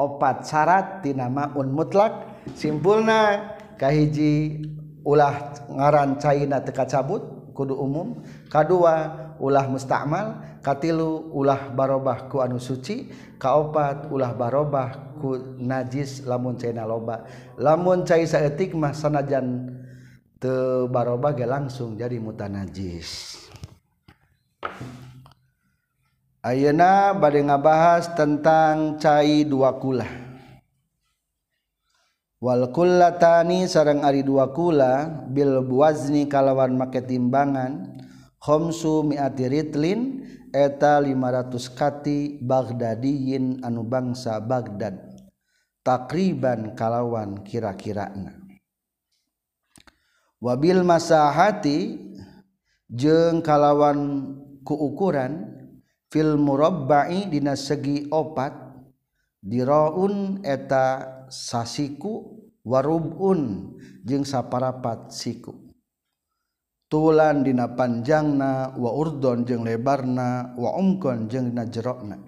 [0.00, 2.40] opat syarat tina maun mutlak.
[2.56, 4.64] Simpulna kahiji
[5.04, 8.24] ulah ngaran caina teka cabut kudu umum.
[8.48, 16.56] Kadua ulah mustakmal katlu ulah barobah ku anu suci kaopat ulah barobah ku najis lamun
[16.60, 17.24] cena loba
[17.56, 19.72] lamun cai saeutik mah sanajan
[20.36, 23.40] teu barobah ge langsung jadi mutanajis.
[26.46, 30.06] Ayeuna bade ngabahas tentang cai dua kula.
[32.38, 37.95] Wal kullatani sareng ari dua kula bil buwazni kalawan make timbangan
[38.46, 40.22] homsu miati ritlin
[40.54, 45.18] eta 500 kati Baghdadiyin anu bangsa Baghdad.
[45.82, 48.34] Takriban kalawan kira-kirana.
[50.38, 51.98] Wabil masahati
[52.90, 54.34] jeng kalawan
[54.66, 55.46] kuukuran
[56.10, 58.54] fil murabba'i dina segi opat
[59.42, 65.65] diraun eta sasiku warubun jeung saparapat siku.
[66.86, 72.18] tulan dina panjangna wa urdon jeung lebarna wa umkon jeung dina jerokna.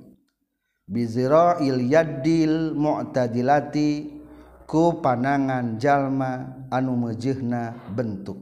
[0.88, 4.18] Bizirail yadil mu'tadilati
[4.64, 8.40] ku panangan jalma anu meujeuhna bentuk.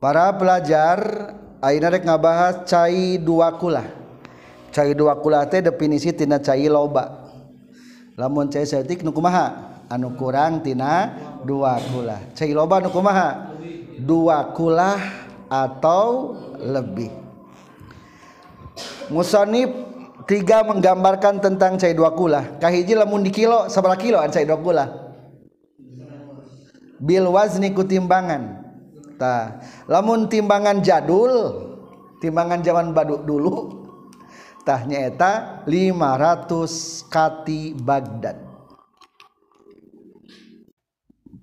[0.00, 1.00] Para pelajar
[1.64, 3.84] ayeuna rek ngabahas cai dua kulah.
[4.74, 7.30] Cai dua kulah teh definisi tina cai loba.
[8.16, 9.76] Lamun cai setik nu kumaha?
[9.88, 11.12] Anu kurang tina
[11.44, 12.20] dua kulah.
[12.36, 13.54] Cai loba nu kumaha?
[14.04, 15.00] Dua kula
[15.48, 17.10] atau lebih.
[19.08, 19.70] Musonib
[20.24, 24.86] tiga menggambarkan tentang cair dua kulakahhiji lamun di kilo sebelah kilo cair dua gula
[27.04, 28.64] Bil wazni kutimbangan
[29.84, 31.64] lamun timbangan jadul
[32.24, 35.32] timbangan zaman baduk dulutahnya eta
[35.68, 38.40] 500 Kati Baghdad.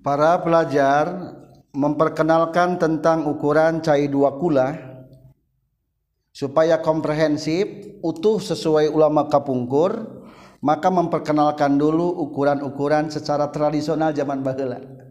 [0.02, 1.38] Para pelajar
[1.72, 4.76] memperkenalkan tentang ukuran cair dua kula
[6.32, 7.64] supaya komprehensif
[8.04, 10.24] utuh sesuai ulama kapungkur
[10.60, 15.02] maka memperkenalkan dulu ukuran-ukuran secara tradisional zaman Baghdad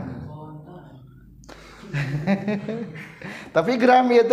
[3.56, 4.24] Tapi gram ya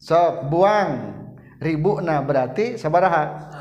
[0.00, 1.19] Sok buang
[1.60, 3.52] ribu nah berarti sabaraha?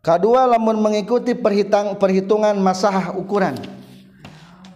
[0.00, 3.52] Kedua lamun mengikuti perhitang perhitungan masah ukuran.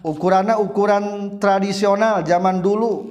[0.05, 3.09] Ukurannya ukuran tradisional zaman dulu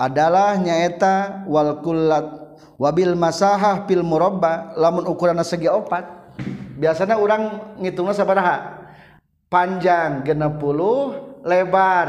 [0.00, 4.72] adalah nyaeta wal kullat wabil masahah pil murabba.
[4.80, 6.08] Lamun ukuran segi opat
[6.80, 8.80] biasanya orang ngitungnya sabaraha?
[9.52, 12.08] Panjang 60 lebar.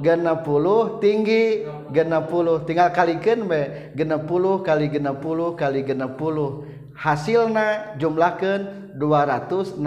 [0.00, 6.18] Genep puluh tinggi genep puluh tinggal kalikan be genep puluh kali genep puluh kali genep
[6.18, 6.66] puluh
[6.98, 9.78] hasilna jumlahkan 216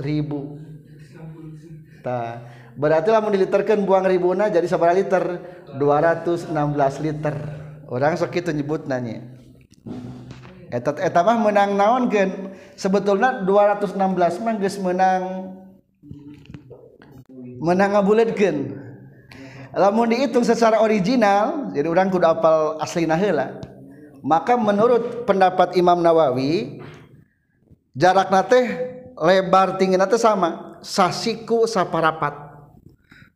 [0.00, 0.56] ribu.
[2.00, 2.40] Ta.
[2.74, 5.24] berarti lamun diliterkan buang ribuna jadi sabaraha liter?
[5.76, 6.52] 216
[7.04, 7.34] liter.
[7.88, 9.34] Orang sakit nyebut nanya
[10.74, 12.50] etat etamah menang naon gen?
[12.74, 13.94] Sebetulnya 216
[14.42, 15.53] mah geus menang
[17.60, 18.82] menang ngabuletkeun
[19.74, 23.58] lamun dihitung secara original jadi orang kudu apal asli heula
[24.24, 26.80] maka menurut pendapat Imam Nawawi
[27.92, 28.60] jarak nate
[29.20, 32.32] lebar tinggi nate sama sasiku saparapat.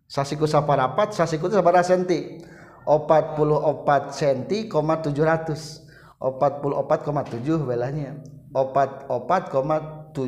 [0.09, 2.41] Sasiku saparapat sasiku itu sabaraha senti.
[2.89, 4.73] 44 cm,
[5.13, 5.89] 700
[6.19, 8.19] 44,7 belahnya
[8.51, 10.19] 44,718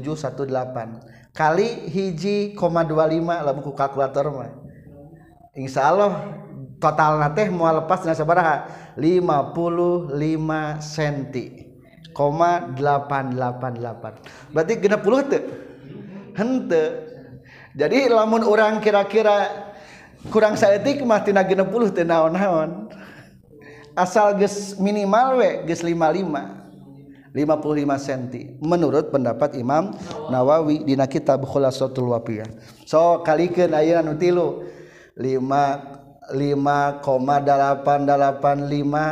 [1.31, 4.51] kali hiji koma dua lima lah buku kalkulator mah.
[5.55, 6.41] Insya Allah
[6.79, 8.65] total teh mau lepas dengan sabaraha
[8.97, 10.17] 55
[10.81, 11.69] senti
[12.17, 15.45] koma 888 berarti genap puluh tuh
[16.35, 16.85] hente
[17.77, 19.47] jadi lamun orang kira-kira
[20.29, 22.91] kurang saetik mah tina genep puluh teu naon-naon.
[23.95, 26.60] Asal ges minimal we ges 55
[27.31, 29.95] 55 cm menurut pendapat Imam
[30.31, 32.51] Nawawi dina kitab Khulasatul Wafiyah.
[32.87, 34.67] So kalikeun ayeuna nu tilu.
[36.31, 37.11] 5,885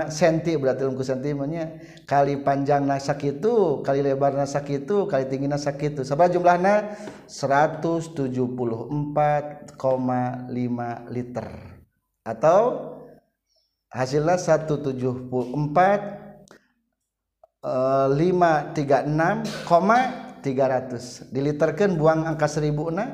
[0.07, 5.83] cm berarti lungku sentimennya kali panjang nasak itu kali lebar nasak itu kali tinggi nasak
[5.83, 6.95] itu sabar jumlahnya
[7.27, 8.95] 174,5
[11.11, 11.47] liter.
[12.23, 12.59] Atau
[13.91, 16.28] hasilnya 174
[17.69, 19.99] Eh, 536 koma
[20.41, 23.05] 300 diliterkan buang angka 1000 na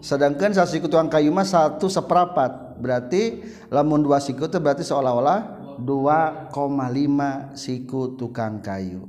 [0.00, 2.80] Sedangkan satu siku tukang kayu mah satu seperapat.
[2.80, 9.08] Berarti lamun dua siku itu berarti seolah-olah 2,5 siku tukang kayu.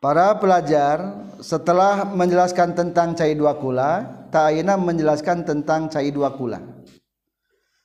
[0.02, 1.14] Para pelajar
[1.46, 4.02] setelah menjelaskan tentang cai dua kula
[4.34, 6.58] ta'ayna menjelaskan tentang cai dua kula.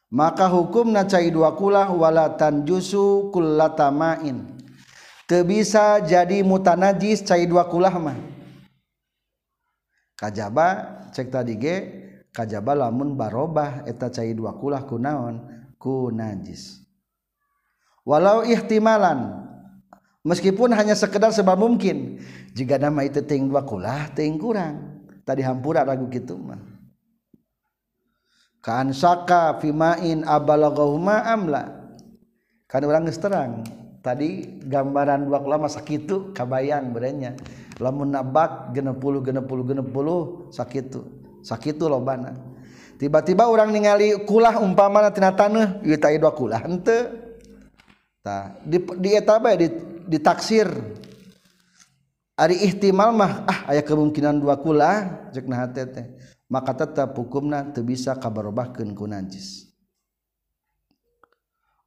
[0.09, 4.49] Maka hukum cai dua kula wala tanjusu kullatamain
[5.29, 8.17] teu bisa jadi mutanajis cai dua kula mah.
[10.17, 10.69] Kajaba
[11.13, 12.06] cek tadi ge
[12.37, 15.41] kajaba lamun barobah eta cai dua kulah kunaon
[15.81, 16.85] ku najis
[18.05, 19.49] walau ihtimalan
[20.21, 22.21] meskipun hanya sekedar sebab mungkin
[22.53, 24.97] jika nama itu ting dua kulah ting kurang.
[25.27, 26.63] Tadi hampura ragu gitu mah.
[28.63, 31.67] Kan saka fimain abalagahuma amla.
[32.71, 33.67] Kan orang terang
[34.07, 37.35] tadi gambaran dua kulah masa kitu kabayang berenya
[37.83, 41.26] lamun nabak genep puluh genep puluh genep puluh sakitu.
[41.47, 42.57] sakit lobana
[42.97, 47.13] tiba-tiba orang ningali kulah umpama tina tanah ieu tah dua kulah henteu.
[48.25, 49.69] Tah di, di eta bae di,
[50.09, 50.67] ditaksir.
[52.37, 56.19] Ari ihtimal mah ah aya kemungkinan dua kulah cek nah teh.
[56.47, 59.67] Maka tetap hukumna teu bisa kabarobahkeun ku najis.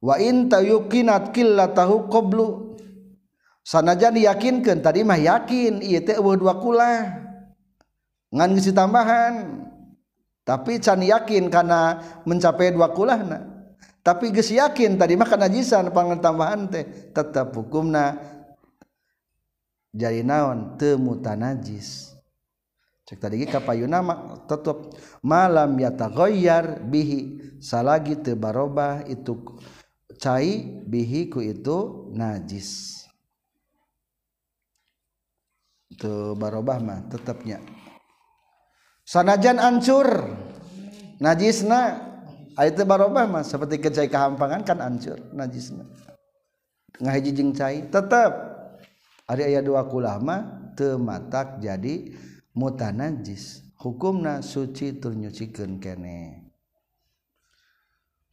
[0.00, 2.48] Wa in tayuqinat qillatahu qablu.
[3.60, 7.29] Sanajan diyakinkeun tadi mah yakin ieu teh eueuh dua kulah.
[8.30, 9.66] Ngan geus tambahan.
[10.46, 13.46] Tapi can yakin karena mencapai dua kulahna.
[14.00, 18.16] Tapi geus yakin tadi mah najisan pangan tambahan teh tetap hukumna.
[19.90, 20.78] Jadi naon?
[20.78, 22.10] Temuta najis
[23.10, 24.06] cek tadi kapayuna
[24.46, 29.58] tetap malam ya tagoyar bihi salagi tebarobah itu
[30.14, 33.02] cai bihi ku itu najis.
[35.90, 37.58] Itu barobah mah tetapnya
[39.10, 40.06] sanajan ancur.
[41.18, 42.06] Najisna.
[42.60, 45.88] Itu barobah mah seperti kecai kehampangan kan ancur najisna.
[47.00, 48.36] Ngahiji jeung cai tetap
[49.24, 52.12] ari aya dua kulama tematak jadi
[52.52, 53.64] mutanajis.
[53.80, 56.52] Hukumna suci tur nyucikeun kene.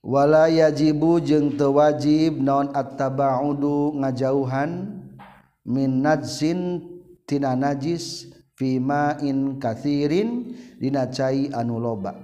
[0.03, 4.99] Wala yajibu jeung teu wajib naon at-tabaudu ngajauhan
[5.63, 6.83] min najsin
[7.23, 8.27] tina najis.
[8.57, 12.17] fimain kathirin dina cai anu loba.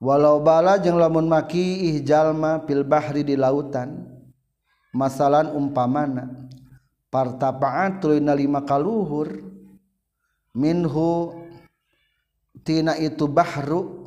[0.00, 4.04] Walau bala jeung lamun maki ihjalma fil bahri di lautan
[4.92, 6.48] masalan umpamana
[7.08, 9.40] partapaan tulina lima kaluhur
[10.52, 11.32] minhu
[12.60, 14.04] tina itu bahru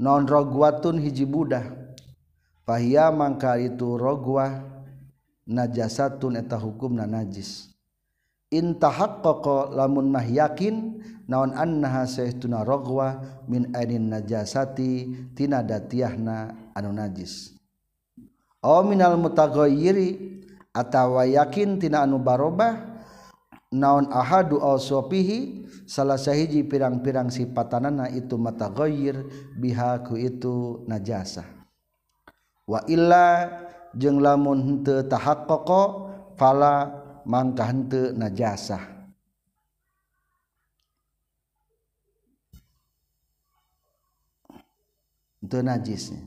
[0.00, 1.68] non rogwatun hiji budah
[2.64, 4.64] fahia mangka itu rogwa
[5.44, 7.67] najasatun eta hukumna najis.
[8.48, 16.90] intahak koko lamun mah yakin naon annaha sahtuna rogwa min ainin najasati tina datiahna anu
[16.92, 17.54] najis.
[18.64, 20.40] Aw minal mutaghayyiri
[20.74, 22.98] atawa yakin tina anu barobah
[23.72, 29.24] naon ahadu al sopihi salah sahiji pirang-pirang sipatanana itu mataghayyir
[29.56, 31.44] biha ku itu najasa
[32.68, 33.48] wa illa
[33.96, 35.82] jeung lamun teu tahaqqaqa
[36.36, 38.98] fala mangka henteu najasah
[45.48, 46.20] itu najisnya.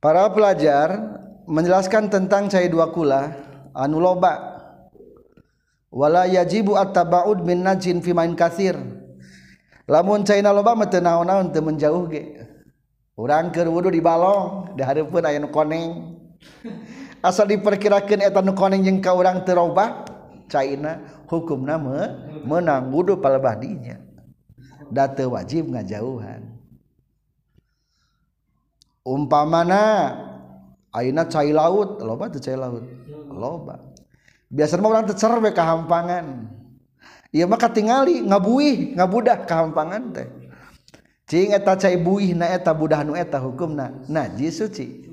[0.00, 0.94] Para pelajar
[1.44, 3.34] menjelaskan tentang cai dua kula
[3.74, 4.48] anu loba.
[5.90, 8.78] Wala yajibu at-taba'ud min najin fi main katsir.
[9.90, 12.38] Lamun cai loba mah teu naon-naon teu menjauh ge.
[13.18, 16.16] Urang keur wudu di balong, da hareupeun aya nu koneng.
[17.20, 20.04] asal diperkirakan eta nu koneng jeung ka urang teu robah
[20.50, 22.00] caina hukumna me,
[22.42, 24.02] menang wudu palebadinya
[24.90, 26.58] da teu wajib ngajauhan.
[29.06, 30.12] Umpamana
[30.92, 32.84] ayeuna cai laut loba teu cai laut?
[33.30, 33.78] Loba.
[34.50, 36.50] Biasanya orang tercer we kahampangan.
[37.30, 40.28] Ieu mah katingali ngabuih ngabudah kahampangan teh.
[41.30, 44.02] Cing eta cai buih na eta budah nu eta hukumna.
[44.10, 45.09] Najis suci.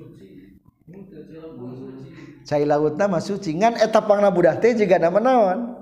[2.56, 3.52] Lautna mah suci.
[3.60, 5.76] Ngan eta pangna budah teh jiga nama naon?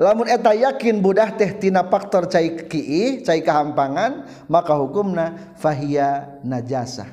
[0.00, 7.06] Lamun eta yakin budah teh tina faktor cai ki'i cai kahampangan maka hukumna fahiya najasah.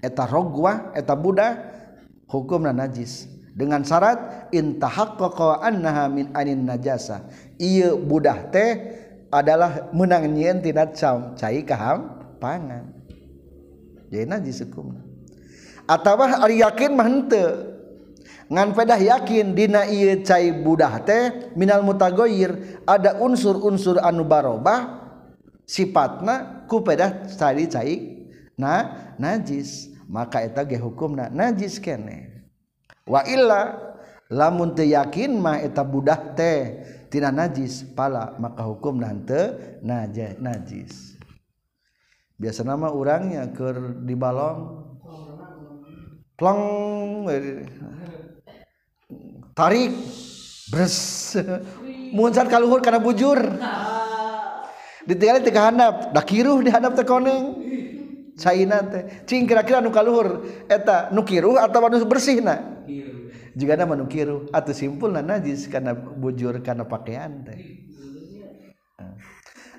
[0.00, 1.58] Eta rogwa eta budah
[2.30, 3.28] hukumna najis.
[3.58, 7.26] Dengan syarat intahaqqaqa annaha min anin najasa
[7.58, 8.70] ieu budah teh
[9.34, 12.86] adalah menang nyieun tina cai kahampangan.
[14.14, 15.02] Jadi najis hukumna.
[15.90, 17.77] Atawa ari yakin mah henteu
[18.48, 25.08] ngan pedah yakin dina ieu cai budah teh minal mutagoyir ada unsur-unsur anu barobah
[25.68, 27.96] sifatna ku pedah cari cai
[28.56, 29.92] na najis.
[30.08, 32.48] Maka eta ge hukumna najis kene.
[33.04, 33.76] Wa illa
[34.32, 36.80] lamun teu yakin mah eta budah teh
[37.12, 39.76] tina najis pala maka hukum nante
[40.40, 41.20] najis.
[42.40, 44.88] Biasa nama orangnya ke di balong
[46.38, 47.26] plong
[49.58, 49.92] tarik.
[50.70, 50.96] Bres.
[52.14, 53.40] Munsan kaluhur karena bujur.
[55.08, 57.66] Ditinggalin tiga handap dah kiruh di handap tekoneng
[58.38, 59.24] caina teh.
[59.26, 62.84] Cing kira-kira nu kaluhur eta nu kiruh atau nu bersih na?
[63.58, 64.46] Jika nama nu kiruh.
[64.54, 67.58] Atau simpul na najis karena bujur karena pakaian teh.
[69.00, 69.16] Ah.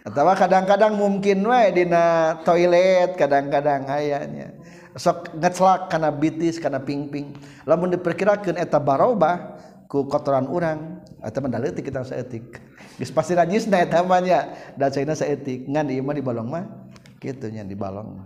[0.10, 4.60] Atau kadang-kadang mungkin wae dina toilet kadang-kadang ayahnya
[4.98, 7.38] sok ngeclak karena bitis karena pingping.
[7.70, 9.60] Lamun diperkirakan eta barobah
[9.90, 12.62] ku kotoran orang atau mendaletik kita seetik
[13.02, 14.54] geus pasti rajisna eta mah nya.
[14.78, 16.64] Da cina seetik ngan ieu mah di balong mah.
[17.18, 18.26] Kitu nya di balong mah.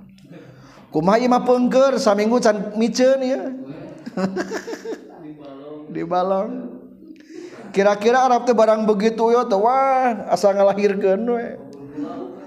[0.92, 3.42] Kumaha ieu mah peungkeur saminggu can miceun ieu.
[5.94, 6.74] Di balong.
[7.70, 11.46] Kira-kira Arab teh barang begitu ya teh wah asa ngalahirkeun we.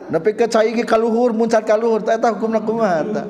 [0.07, 3.23] Nepi ke cai ge kaluhur muncat kaluhur eta hukumna kumaha eta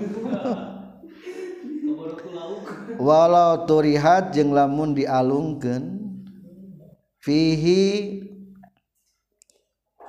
[3.07, 6.02] walau turihat jeung lamun dialungkeun
[7.22, 8.18] fihi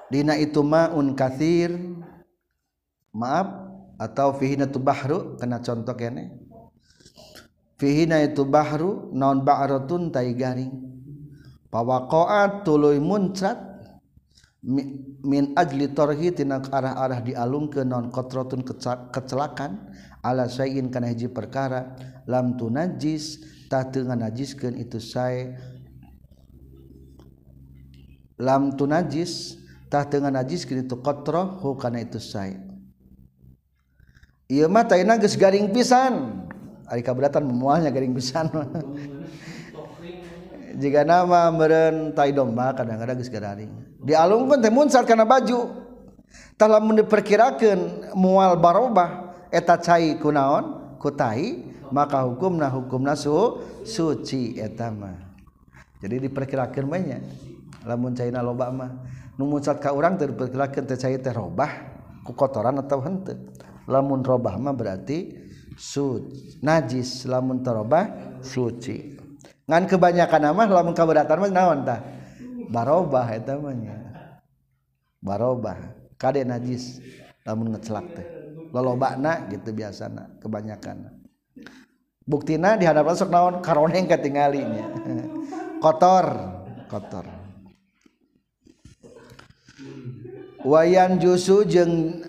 [0.10, 1.78] dina itu maun kathir.
[3.18, 3.50] Maaf
[3.98, 6.38] atau fihi tu bahru kena contoh kene.
[7.82, 10.70] Fihi itu bahru non ba'ratun tai garing.
[11.74, 13.58] Pawaqa'at tuluy muncrat
[15.26, 18.62] min ajli tarhi tina arah-arah dialungkeun non kotrotun
[19.10, 19.90] kecelakan.
[20.24, 21.96] ala sayin kana hiji perkara
[22.28, 25.56] lam tu najis tah teu najiskeun itu sae.
[28.38, 29.60] Lam tu najis
[29.92, 32.56] tah teu najiskeun itu qatra hu kana itu sae.
[34.48, 36.48] Ieu mah tayna geus garing pisan.
[36.88, 38.48] Ari kaberatan memualnya garing pisan
[40.82, 43.68] jika nama meren tai domba kadang-kadang geus garing
[44.00, 45.84] dialungkeun teh munsar kana baju.
[46.58, 50.98] Telah mendiperkirakan mual barobah eta cai kunaon?
[50.98, 51.62] Kutai
[51.94, 55.28] maka hukumna hukumna nasu suci etama
[55.98, 57.22] jadi diperkirakan banyak
[57.88, 58.92] lamun caina loba mah.
[59.38, 61.72] Nu muncat ka urang teu diperkirakeun teh cai teh robah
[62.22, 63.38] ku kotoran atau henteu.
[63.88, 65.34] Lamun robah mah berarti
[65.74, 67.26] suci najis.
[67.26, 69.18] Lamun terobah suci.
[69.66, 72.02] Ngan kebanyakan mah lamun kaberatan mah naon tah?
[72.70, 73.74] Barobah eta mah
[75.24, 75.98] barobah.
[76.18, 77.02] Kade najis
[77.42, 78.37] lamun ngecelak teh.
[78.72, 81.18] lolobana gitu biasana kebanyakan.
[82.28, 83.56] Buktina di hadapan sok naon?
[83.64, 84.86] Karoneng ketinggalinya
[85.84, 86.26] kotor
[86.92, 87.24] kotor.
[90.68, 92.20] Wayan jusu jeng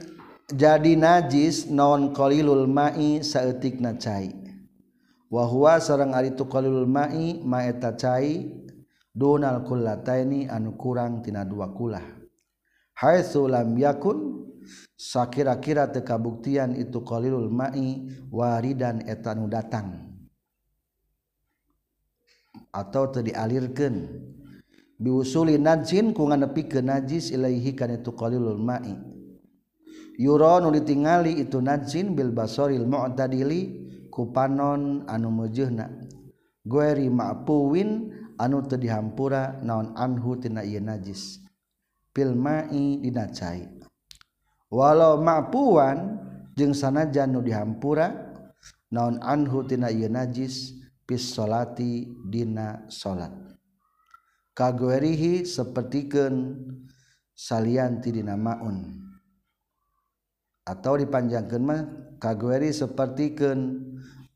[0.49, 4.30] jadi najis naon qalilul ma'i saeutikna cai.
[5.28, 8.49] Wa huwa sareng ari tu qalilul ma'i ma eta cai
[9.12, 12.07] dunal kullataini anu kurang tina dua kulah.
[12.97, 14.47] Haitsu lam yakun
[14.98, 20.08] sakira-kira tekabuktian itu qalilul ma'i waridan etanu datang.
[22.74, 24.10] Atau teu dialirkeun
[24.98, 28.92] biusuli najin ku nganepikeun najis ilaihi kana itu qalilul ma'i.
[30.18, 35.86] Yura nu ditingali itu najin bil basoril mu'tadili ku panon anu meujeunna
[36.66, 41.38] gueri ma'puwin anu teu dihampura naon anhu tina ieu najis.
[42.10, 43.78] Fil ma'i dinacai.
[44.68, 46.20] walau mapuan
[46.56, 48.12] jeung sanajan nu dihampura
[48.92, 50.76] naon anhu tina ieu najis
[51.08, 53.32] pis salati dina salat.
[54.52, 56.66] Kaguerihi sapertikeun
[57.30, 59.06] salian ti dina maun.
[60.66, 61.80] Atau dipanjangkeun mah
[62.18, 63.86] kagueri sapertikeun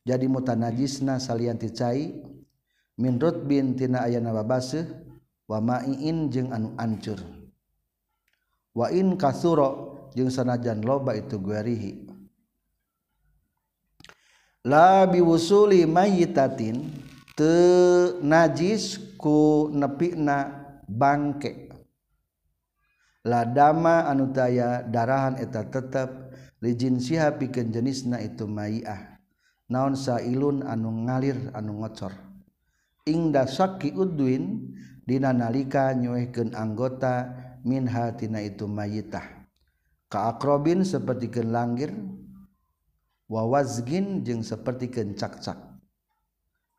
[0.06, 2.22] jadi mutanajisna salian ti cai
[3.02, 4.86] min rutbin tina ayana babaseuh
[5.50, 7.18] wa ma'iin jeung anu ancur.
[8.72, 12.08] Wa in kasuro jeung sanajan loba itu guerihi
[14.62, 16.86] la biwusuli mayitatin
[17.34, 17.54] te
[18.22, 21.70] najis ku nepina bangke.
[23.22, 26.10] La dama anu taya darahan eta tetep
[26.58, 29.18] lijin siha pikeun jenisna itu maiah
[29.70, 32.10] naon sailun anu ngalir anu ngocor.
[33.06, 34.74] Ingda saki udwin
[35.06, 37.30] dina nalika nyuehkeun anggota
[37.62, 39.41] min hatina itu mayitah.
[40.12, 41.96] kaakrobin seperti ke langgir
[43.32, 45.56] wawazgin jeung seperti ke cakcak.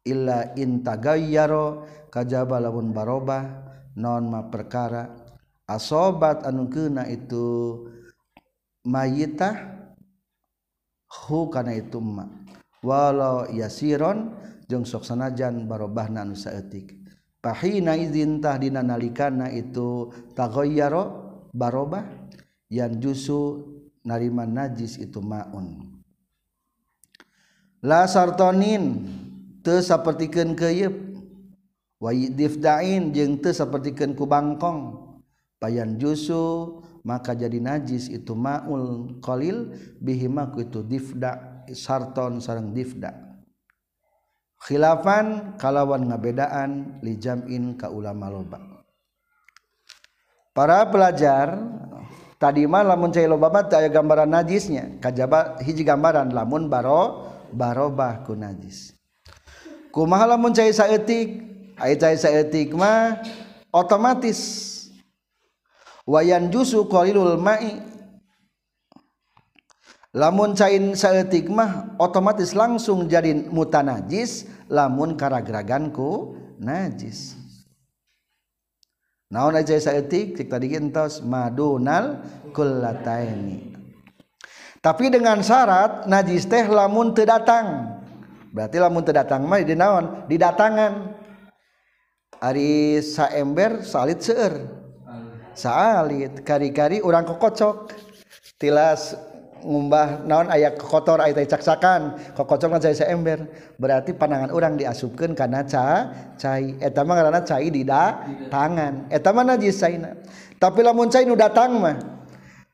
[0.06, 3.44] Illa intagayyaro kajaba lamun barobah
[3.98, 5.10] non ma perkara.
[5.66, 7.80] Asobat anu kena itu
[8.86, 9.56] mayitah
[11.08, 12.28] hu kana itu ma
[12.84, 14.36] walau yasiron
[14.68, 17.00] jeung sok sanajan barobahna anu saeutik.
[17.40, 21.04] Pahina izin tah dina nalikana itu tagayyaro
[21.56, 22.23] barobah
[22.74, 23.70] yang jusu
[24.02, 25.94] narima najis itu maun.
[27.86, 29.06] La sartonin
[29.62, 31.14] teu sapertikeun keuyeub.
[32.02, 35.06] Wa difdain jeung teu sapertikeun ku bangkong.
[35.62, 43.14] Payan jusu maka jadi najis itu maul qalil bihima ku itu difda sarton sareng difda.
[44.64, 48.60] Khilafan kalawan ngabedaan li jam'in ka ulama loba.
[50.56, 51.60] Para pelajar
[52.44, 55.00] tadi mah lamun cai loba mah aya gambaran najisnya.
[55.00, 58.92] Kajaba hiji gambaran lamun baro barobah ku najis.
[59.96, 61.40] Kumaha lamun cai saeutik?
[61.80, 63.24] Ai cai saeutik mah
[63.72, 64.70] otomatis.
[66.04, 67.80] Wayan jusu qalilul ma'i.
[70.12, 77.43] Lamun cain saeutik mah otomatis langsung jadi mutanajis lamun karagragan ku najis.
[79.34, 82.22] naon aja saeutik cik tadi gentos madunal
[82.54, 83.74] kullataini
[84.84, 87.96] tapi dengan syarat najis teh lamun teu datang.
[88.52, 90.28] Berarti lamun teu datang mah di naon?
[90.28, 91.16] Didatangan
[92.44, 94.60] ari saember salit seueur.
[95.56, 96.44] Salit.
[96.44, 97.96] Kari-kari urang kokocok
[98.60, 99.16] tilas
[99.64, 103.48] ngumbah naon aya kotor aya caksakan kokocokan saya seember.
[103.80, 106.76] Berarti panangan orang diasupkan karena ca cai.
[106.84, 109.08] Eta mah karena cai di da tangan.
[109.08, 110.20] Eta mah najis caina.
[110.60, 111.98] Tapi lamun cai nu datang mah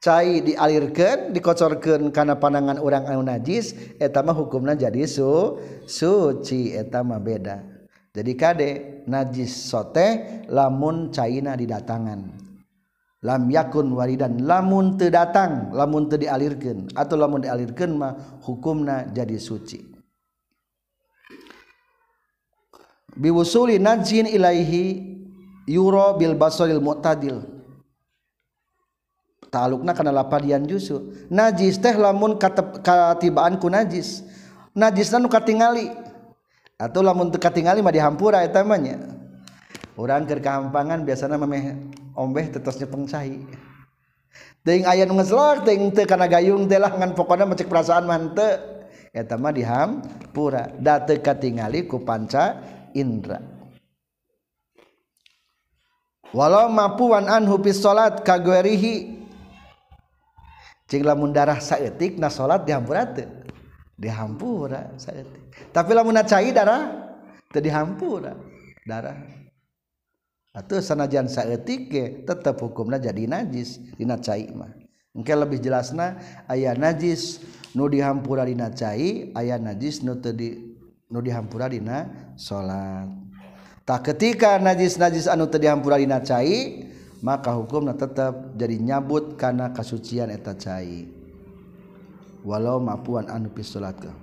[0.02, 6.74] cai dialirkan dikocorkan karena panangan orang anu najis eta mah hukumna jadi su suci.
[6.74, 7.62] Eta mah beda.
[8.10, 8.72] Jadi kade
[9.06, 12.39] najis sote lamun caina didatangan
[13.24, 14.43] lam yakun waridan.
[14.43, 16.93] Lamun teu datang lamun teu dialirkeun.
[16.95, 19.84] Atau lamun dialirkeun mah hukumna jadi suci.
[23.20, 25.03] Biwusuli najin ilaihi
[25.67, 27.43] yuro bil basaril mu'tadil.
[29.49, 31.09] Talukna kana lapadian jusu.
[31.28, 32.38] Najis teh lamun
[32.86, 34.24] katibaan ku najis.
[34.78, 35.89] Najisna nu katingali.
[36.80, 39.01] Atau lamun teu katingali mah dihampura eta mah nya.
[39.99, 41.76] Urang keur kahampangan biasana memeh
[42.20, 43.39] ombeh tetes nyepeng cai
[44.59, 48.20] Ting aya nu ngeslak ting teu kana gayung teh lah ngan pokona mencek perasaan mah
[48.36, 48.59] teu
[49.15, 50.03] eta mah diham
[50.36, 52.59] pura da teu katingali ku panca
[52.91, 53.39] indra.
[56.36, 59.26] Walau mapuan anhu pis salat kagwerihi
[60.86, 63.32] cing lamun darah saeutik na salat dihampura teu.
[63.95, 65.72] Dihampura saeutik.
[65.72, 67.15] Tapi lamun cai darah
[67.47, 68.36] teu dihampura
[68.84, 69.17] darah.
[70.50, 71.93] atau sanajan saeutik
[72.26, 74.74] tetap hukumnya jadi najis dina cai mah.
[75.14, 76.18] Engke lebih jelasna
[76.50, 77.41] aya najis
[77.78, 80.78] nu dihampura dina cai aya najis nu teu di
[81.10, 82.06] nu dihampura dina
[82.38, 83.10] salat
[83.86, 86.86] tak ketika najis-najis anu teu dihampura dina cai
[87.20, 91.20] maka hukumnya tetap jadi nyabut karena kasucian eta cai.
[92.39, 94.14] Walau mapuan anu pisolat ka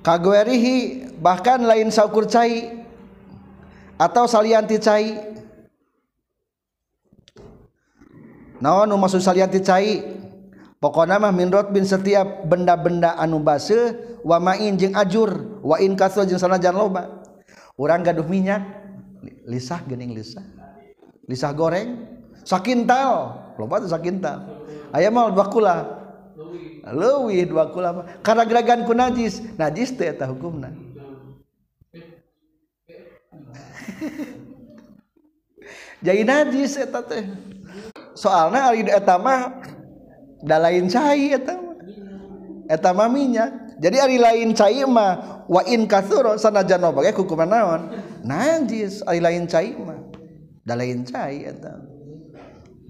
[0.00, 2.79] kagwerihi bahkan lain saukur cai
[4.00, 5.12] atau salianti cai.
[8.64, 10.00] Naon nu maksud salianti cai?
[10.80, 13.92] Pokona mah min bin setiap benda-benda anu base
[14.24, 17.20] wa ma'in jeung ajur wa in kasra jeung sanajan loba.
[17.76, 18.64] Urang gaduh minyak
[19.44, 20.40] lisah gening lisah.
[21.28, 22.08] Lisah goreng
[22.48, 23.36] sakintal.
[23.60, 24.64] Loba teh sakintal.
[24.96, 26.00] Aya mah bakula
[26.80, 30.72] leuwih dua kula karena geragan ku najis najis teh eta hukumna.
[36.06, 37.24] jadi najis eta teh.
[38.14, 39.62] Soalna ari eta mah
[40.44, 41.56] da lain cai eta
[42.70, 43.80] eta mah minyak.
[43.80, 47.82] Jadi ari lain cai mah wa in kathura sanajan oge hukuman naon?
[48.24, 50.00] Najis ari lain cai mah.
[50.64, 51.80] Da lain cai eta.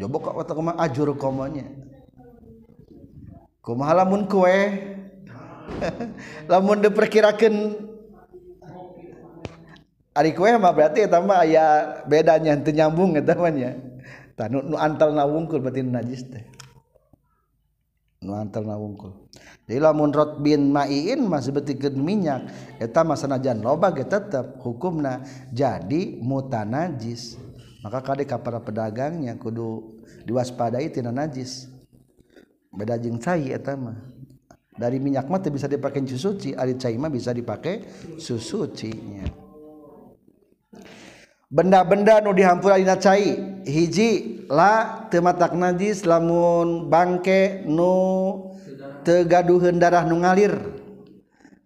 [0.00, 1.68] Jobok kok otak mah ajur komonya.
[3.60, 4.56] Kumaha lamun kue
[6.50, 7.76] lamun diperkirakan
[10.16, 11.66] ari kue mah berarti eta mah aya
[12.06, 13.78] bedanya teu nyambung eta mah nya.
[14.34, 16.44] Tah nu, nu antalna wungkul berarti najis teh.
[18.20, 19.30] Nu antalna wungkul
[19.70, 22.50] jadi lamun rot bin maiin mah sebetikeun minyak
[22.82, 25.22] eta mah sanajan loba ge tetep hukumna
[25.54, 27.38] jadi muta najis
[27.86, 31.70] maka kade ka para pedagangnya kudu diwaspadai tina najis.
[32.74, 33.94] Beda jeung cai eta mah.
[34.74, 37.86] Dari minyak mah bisa dipakai susuci suci ari cai mah bisa dipakai
[38.18, 38.66] susu
[41.50, 43.60] benda-benda nu dihampura dina cai.
[43.66, 47.92] Hiji la teu matak najis lamun bangke nu
[49.04, 50.54] teu gaduheun darah nu ngalir.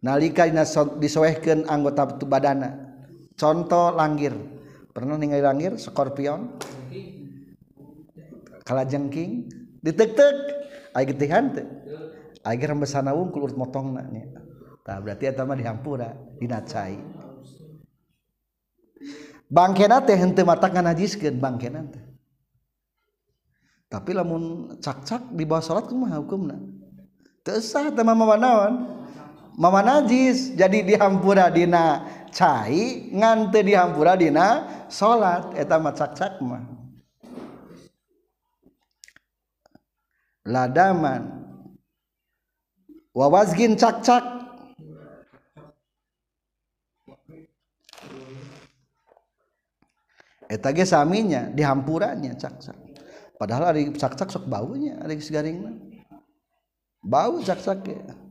[0.00, 0.64] Nalika dina
[0.98, 2.96] disowehkeun anggota tubuh badana.
[3.36, 4.34] Contoh langgir.
[4.94, 5.72] Pernah ningali langgir?
[5.76, 6.56] Skorpion
[8.64, 9.52] kalajengking?
[9.84, 10.36] Ditek-tek.
[10.94, 11.66] Aya getihan teu
[12.44, 14.28] aya rembesana wungkul urut motongna nya.
[14.84, 17.23] Tah berarti eta mah dihampura dina cai.
[19.50, 22.04] bangkena teh henteu mata najiskeun bangkena teh
[23.94, 26.58] tapi lamun cak-cak di bawah salat kumaha hukumna?
[27.46, 28.90] Teu sah teh mama naon
[29.54, 32.02] mama najis jadi dihampura dina
[32.34, 35.54] cai ngan teu dihampura dina salat.
[35.54, 36.66] Eta mah cak-cak mah.
[40.42, 41.46] Ladaman.
[43.14, 44.43] Wawazgin cak-cak.
[50.50, 52.72] eta ge saminya dihampurannya cak
[53.36, 55.64] padahal ari cak cak sok baunya ada segaring
[57.04, 58.24] bau caksak ya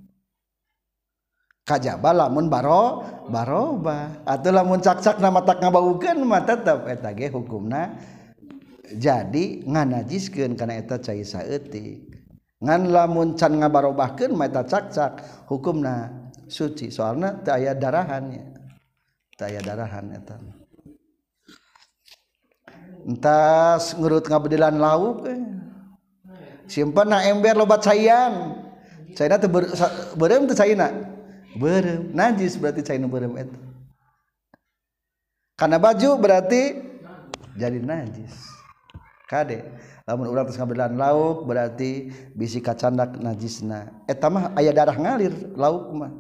[1.63, 4.23] kajaba lamun baro baroba.
[4.27, 7.95] Atau lamun caksak nama tak ngabaukeun mah tetep eta ge hukumna
[8.93, 12.11] jadi nganajiskeun kana eta cai saeutik.
[12.63, 16.11] Ngan lamun can ngabarobahkeun mah eta caksak hukumna
[16.47, 16.91] suci.
[16.91, 18.43] Soalna teu aya darahannya.
[19.35, 20.35] Teu aya darahan eta
[23.03, 25.39] entas ngurut ngabedilan lauk eh.
[26.67, 28.63] simpan na ember lobat sayang
[29.13, 29.69] China tuh ber,
[30.17, 30.89] berem tuh China
[31.53, 32.09] berem.
[32.15, 33.73] Najis berarti China berem itu
[35.53, 36.81] karena baju berarti
[37.53, 38.33] jadi najis.
[39.29, 39.63] Kade
[40.03, 44.03] lamun urang terus ngabedilan lauk berarti bisi kacandak najisna.
[44.09, 46.11] Eta mah aya darah ngalir lauk mah.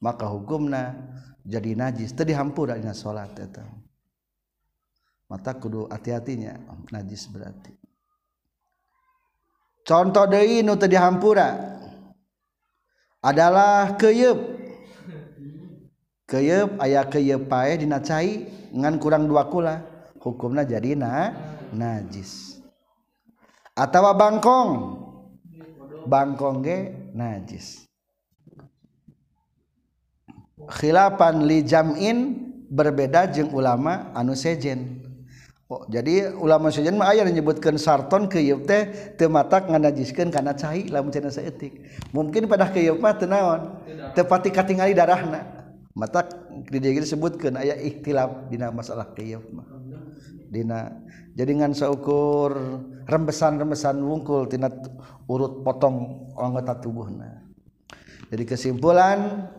[0.00, 0.96] Maka hukumna
[1.44, 2.10] jadi najis.
[2.16, 3.62] Tadi hampura dina salat eta.
[5.28, 6.56] mata kudu hati-hatinya.
[6.72, 7.76] Oh, najis berarti.
[9.84, 11.80] Contoh deui nu teu dihampura
[13.24, 14.36] adalah keyep
[16.28, 19.84] keyep ayah keyep pae dina cai ngan kurang dua kula.
[20.18, 21.32] Hukumna jadi na
[21.72, 22.60] najis.
[23.72, 24.70] Atau bangkong.
[26.04, 26.78] Bangkong ge
[27.16, 27.88] najis.
[30.68, 32.18] Khilapan li jam'in
[32.68, 35.07] berbeda jeung ulama anu sejen.
[35.68, 38.88] Oh, jadi ulama sejen mah aya menyebutkan sarton keuyeup teh
[39.20, 41.84] teu matak nganajiskeun kana cai lamun cenah saeutik.
[42.16, 43.76] Mungkin pada keuyeup mah teu naon,
[44.16, 45.44] teu pati katingali darahna.
[45.92, 46.32] Matak
[46.72, 49.68] di dieu disebutkeun aya ikhtilaf dina masalah keuyeup mah.
[50.48, 50.88] Dina
[51.36, 52.56] jadi ngan saukur
[53.04, 54.72] rembesan-rembesan wungkul tina
[55.28, 57.44] urut potong anggota tubuhna.
[58.32, 59.52] Jadi kesimpulan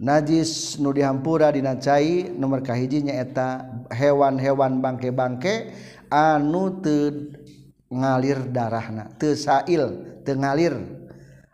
[0.00, 5.76] najis nu dihampura dina cai nomor hijinya eta hewan-hewan bangke-bangke
[6.08, 7.36] anu teu
[7.92, 10.98] ngalir darahna teu sail teu ngalir.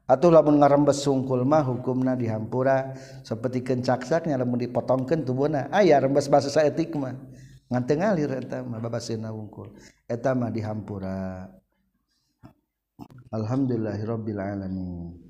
[0.06, 2.94] Atuh lamun ngarembes sungkul mah hukumna dihampura
[3.26, 7.18] seperti kencaksaknya lamun dipotongkeun tubuhna aya rembes basa saetik mah.
[7.66, 9.74] Ngan teu ngalir eta mah babaseuna wungkul.
[10.06, 11.50] Eta mah dihampura.
[13.34, 15.25] Alhamdulillahirabbil alamin.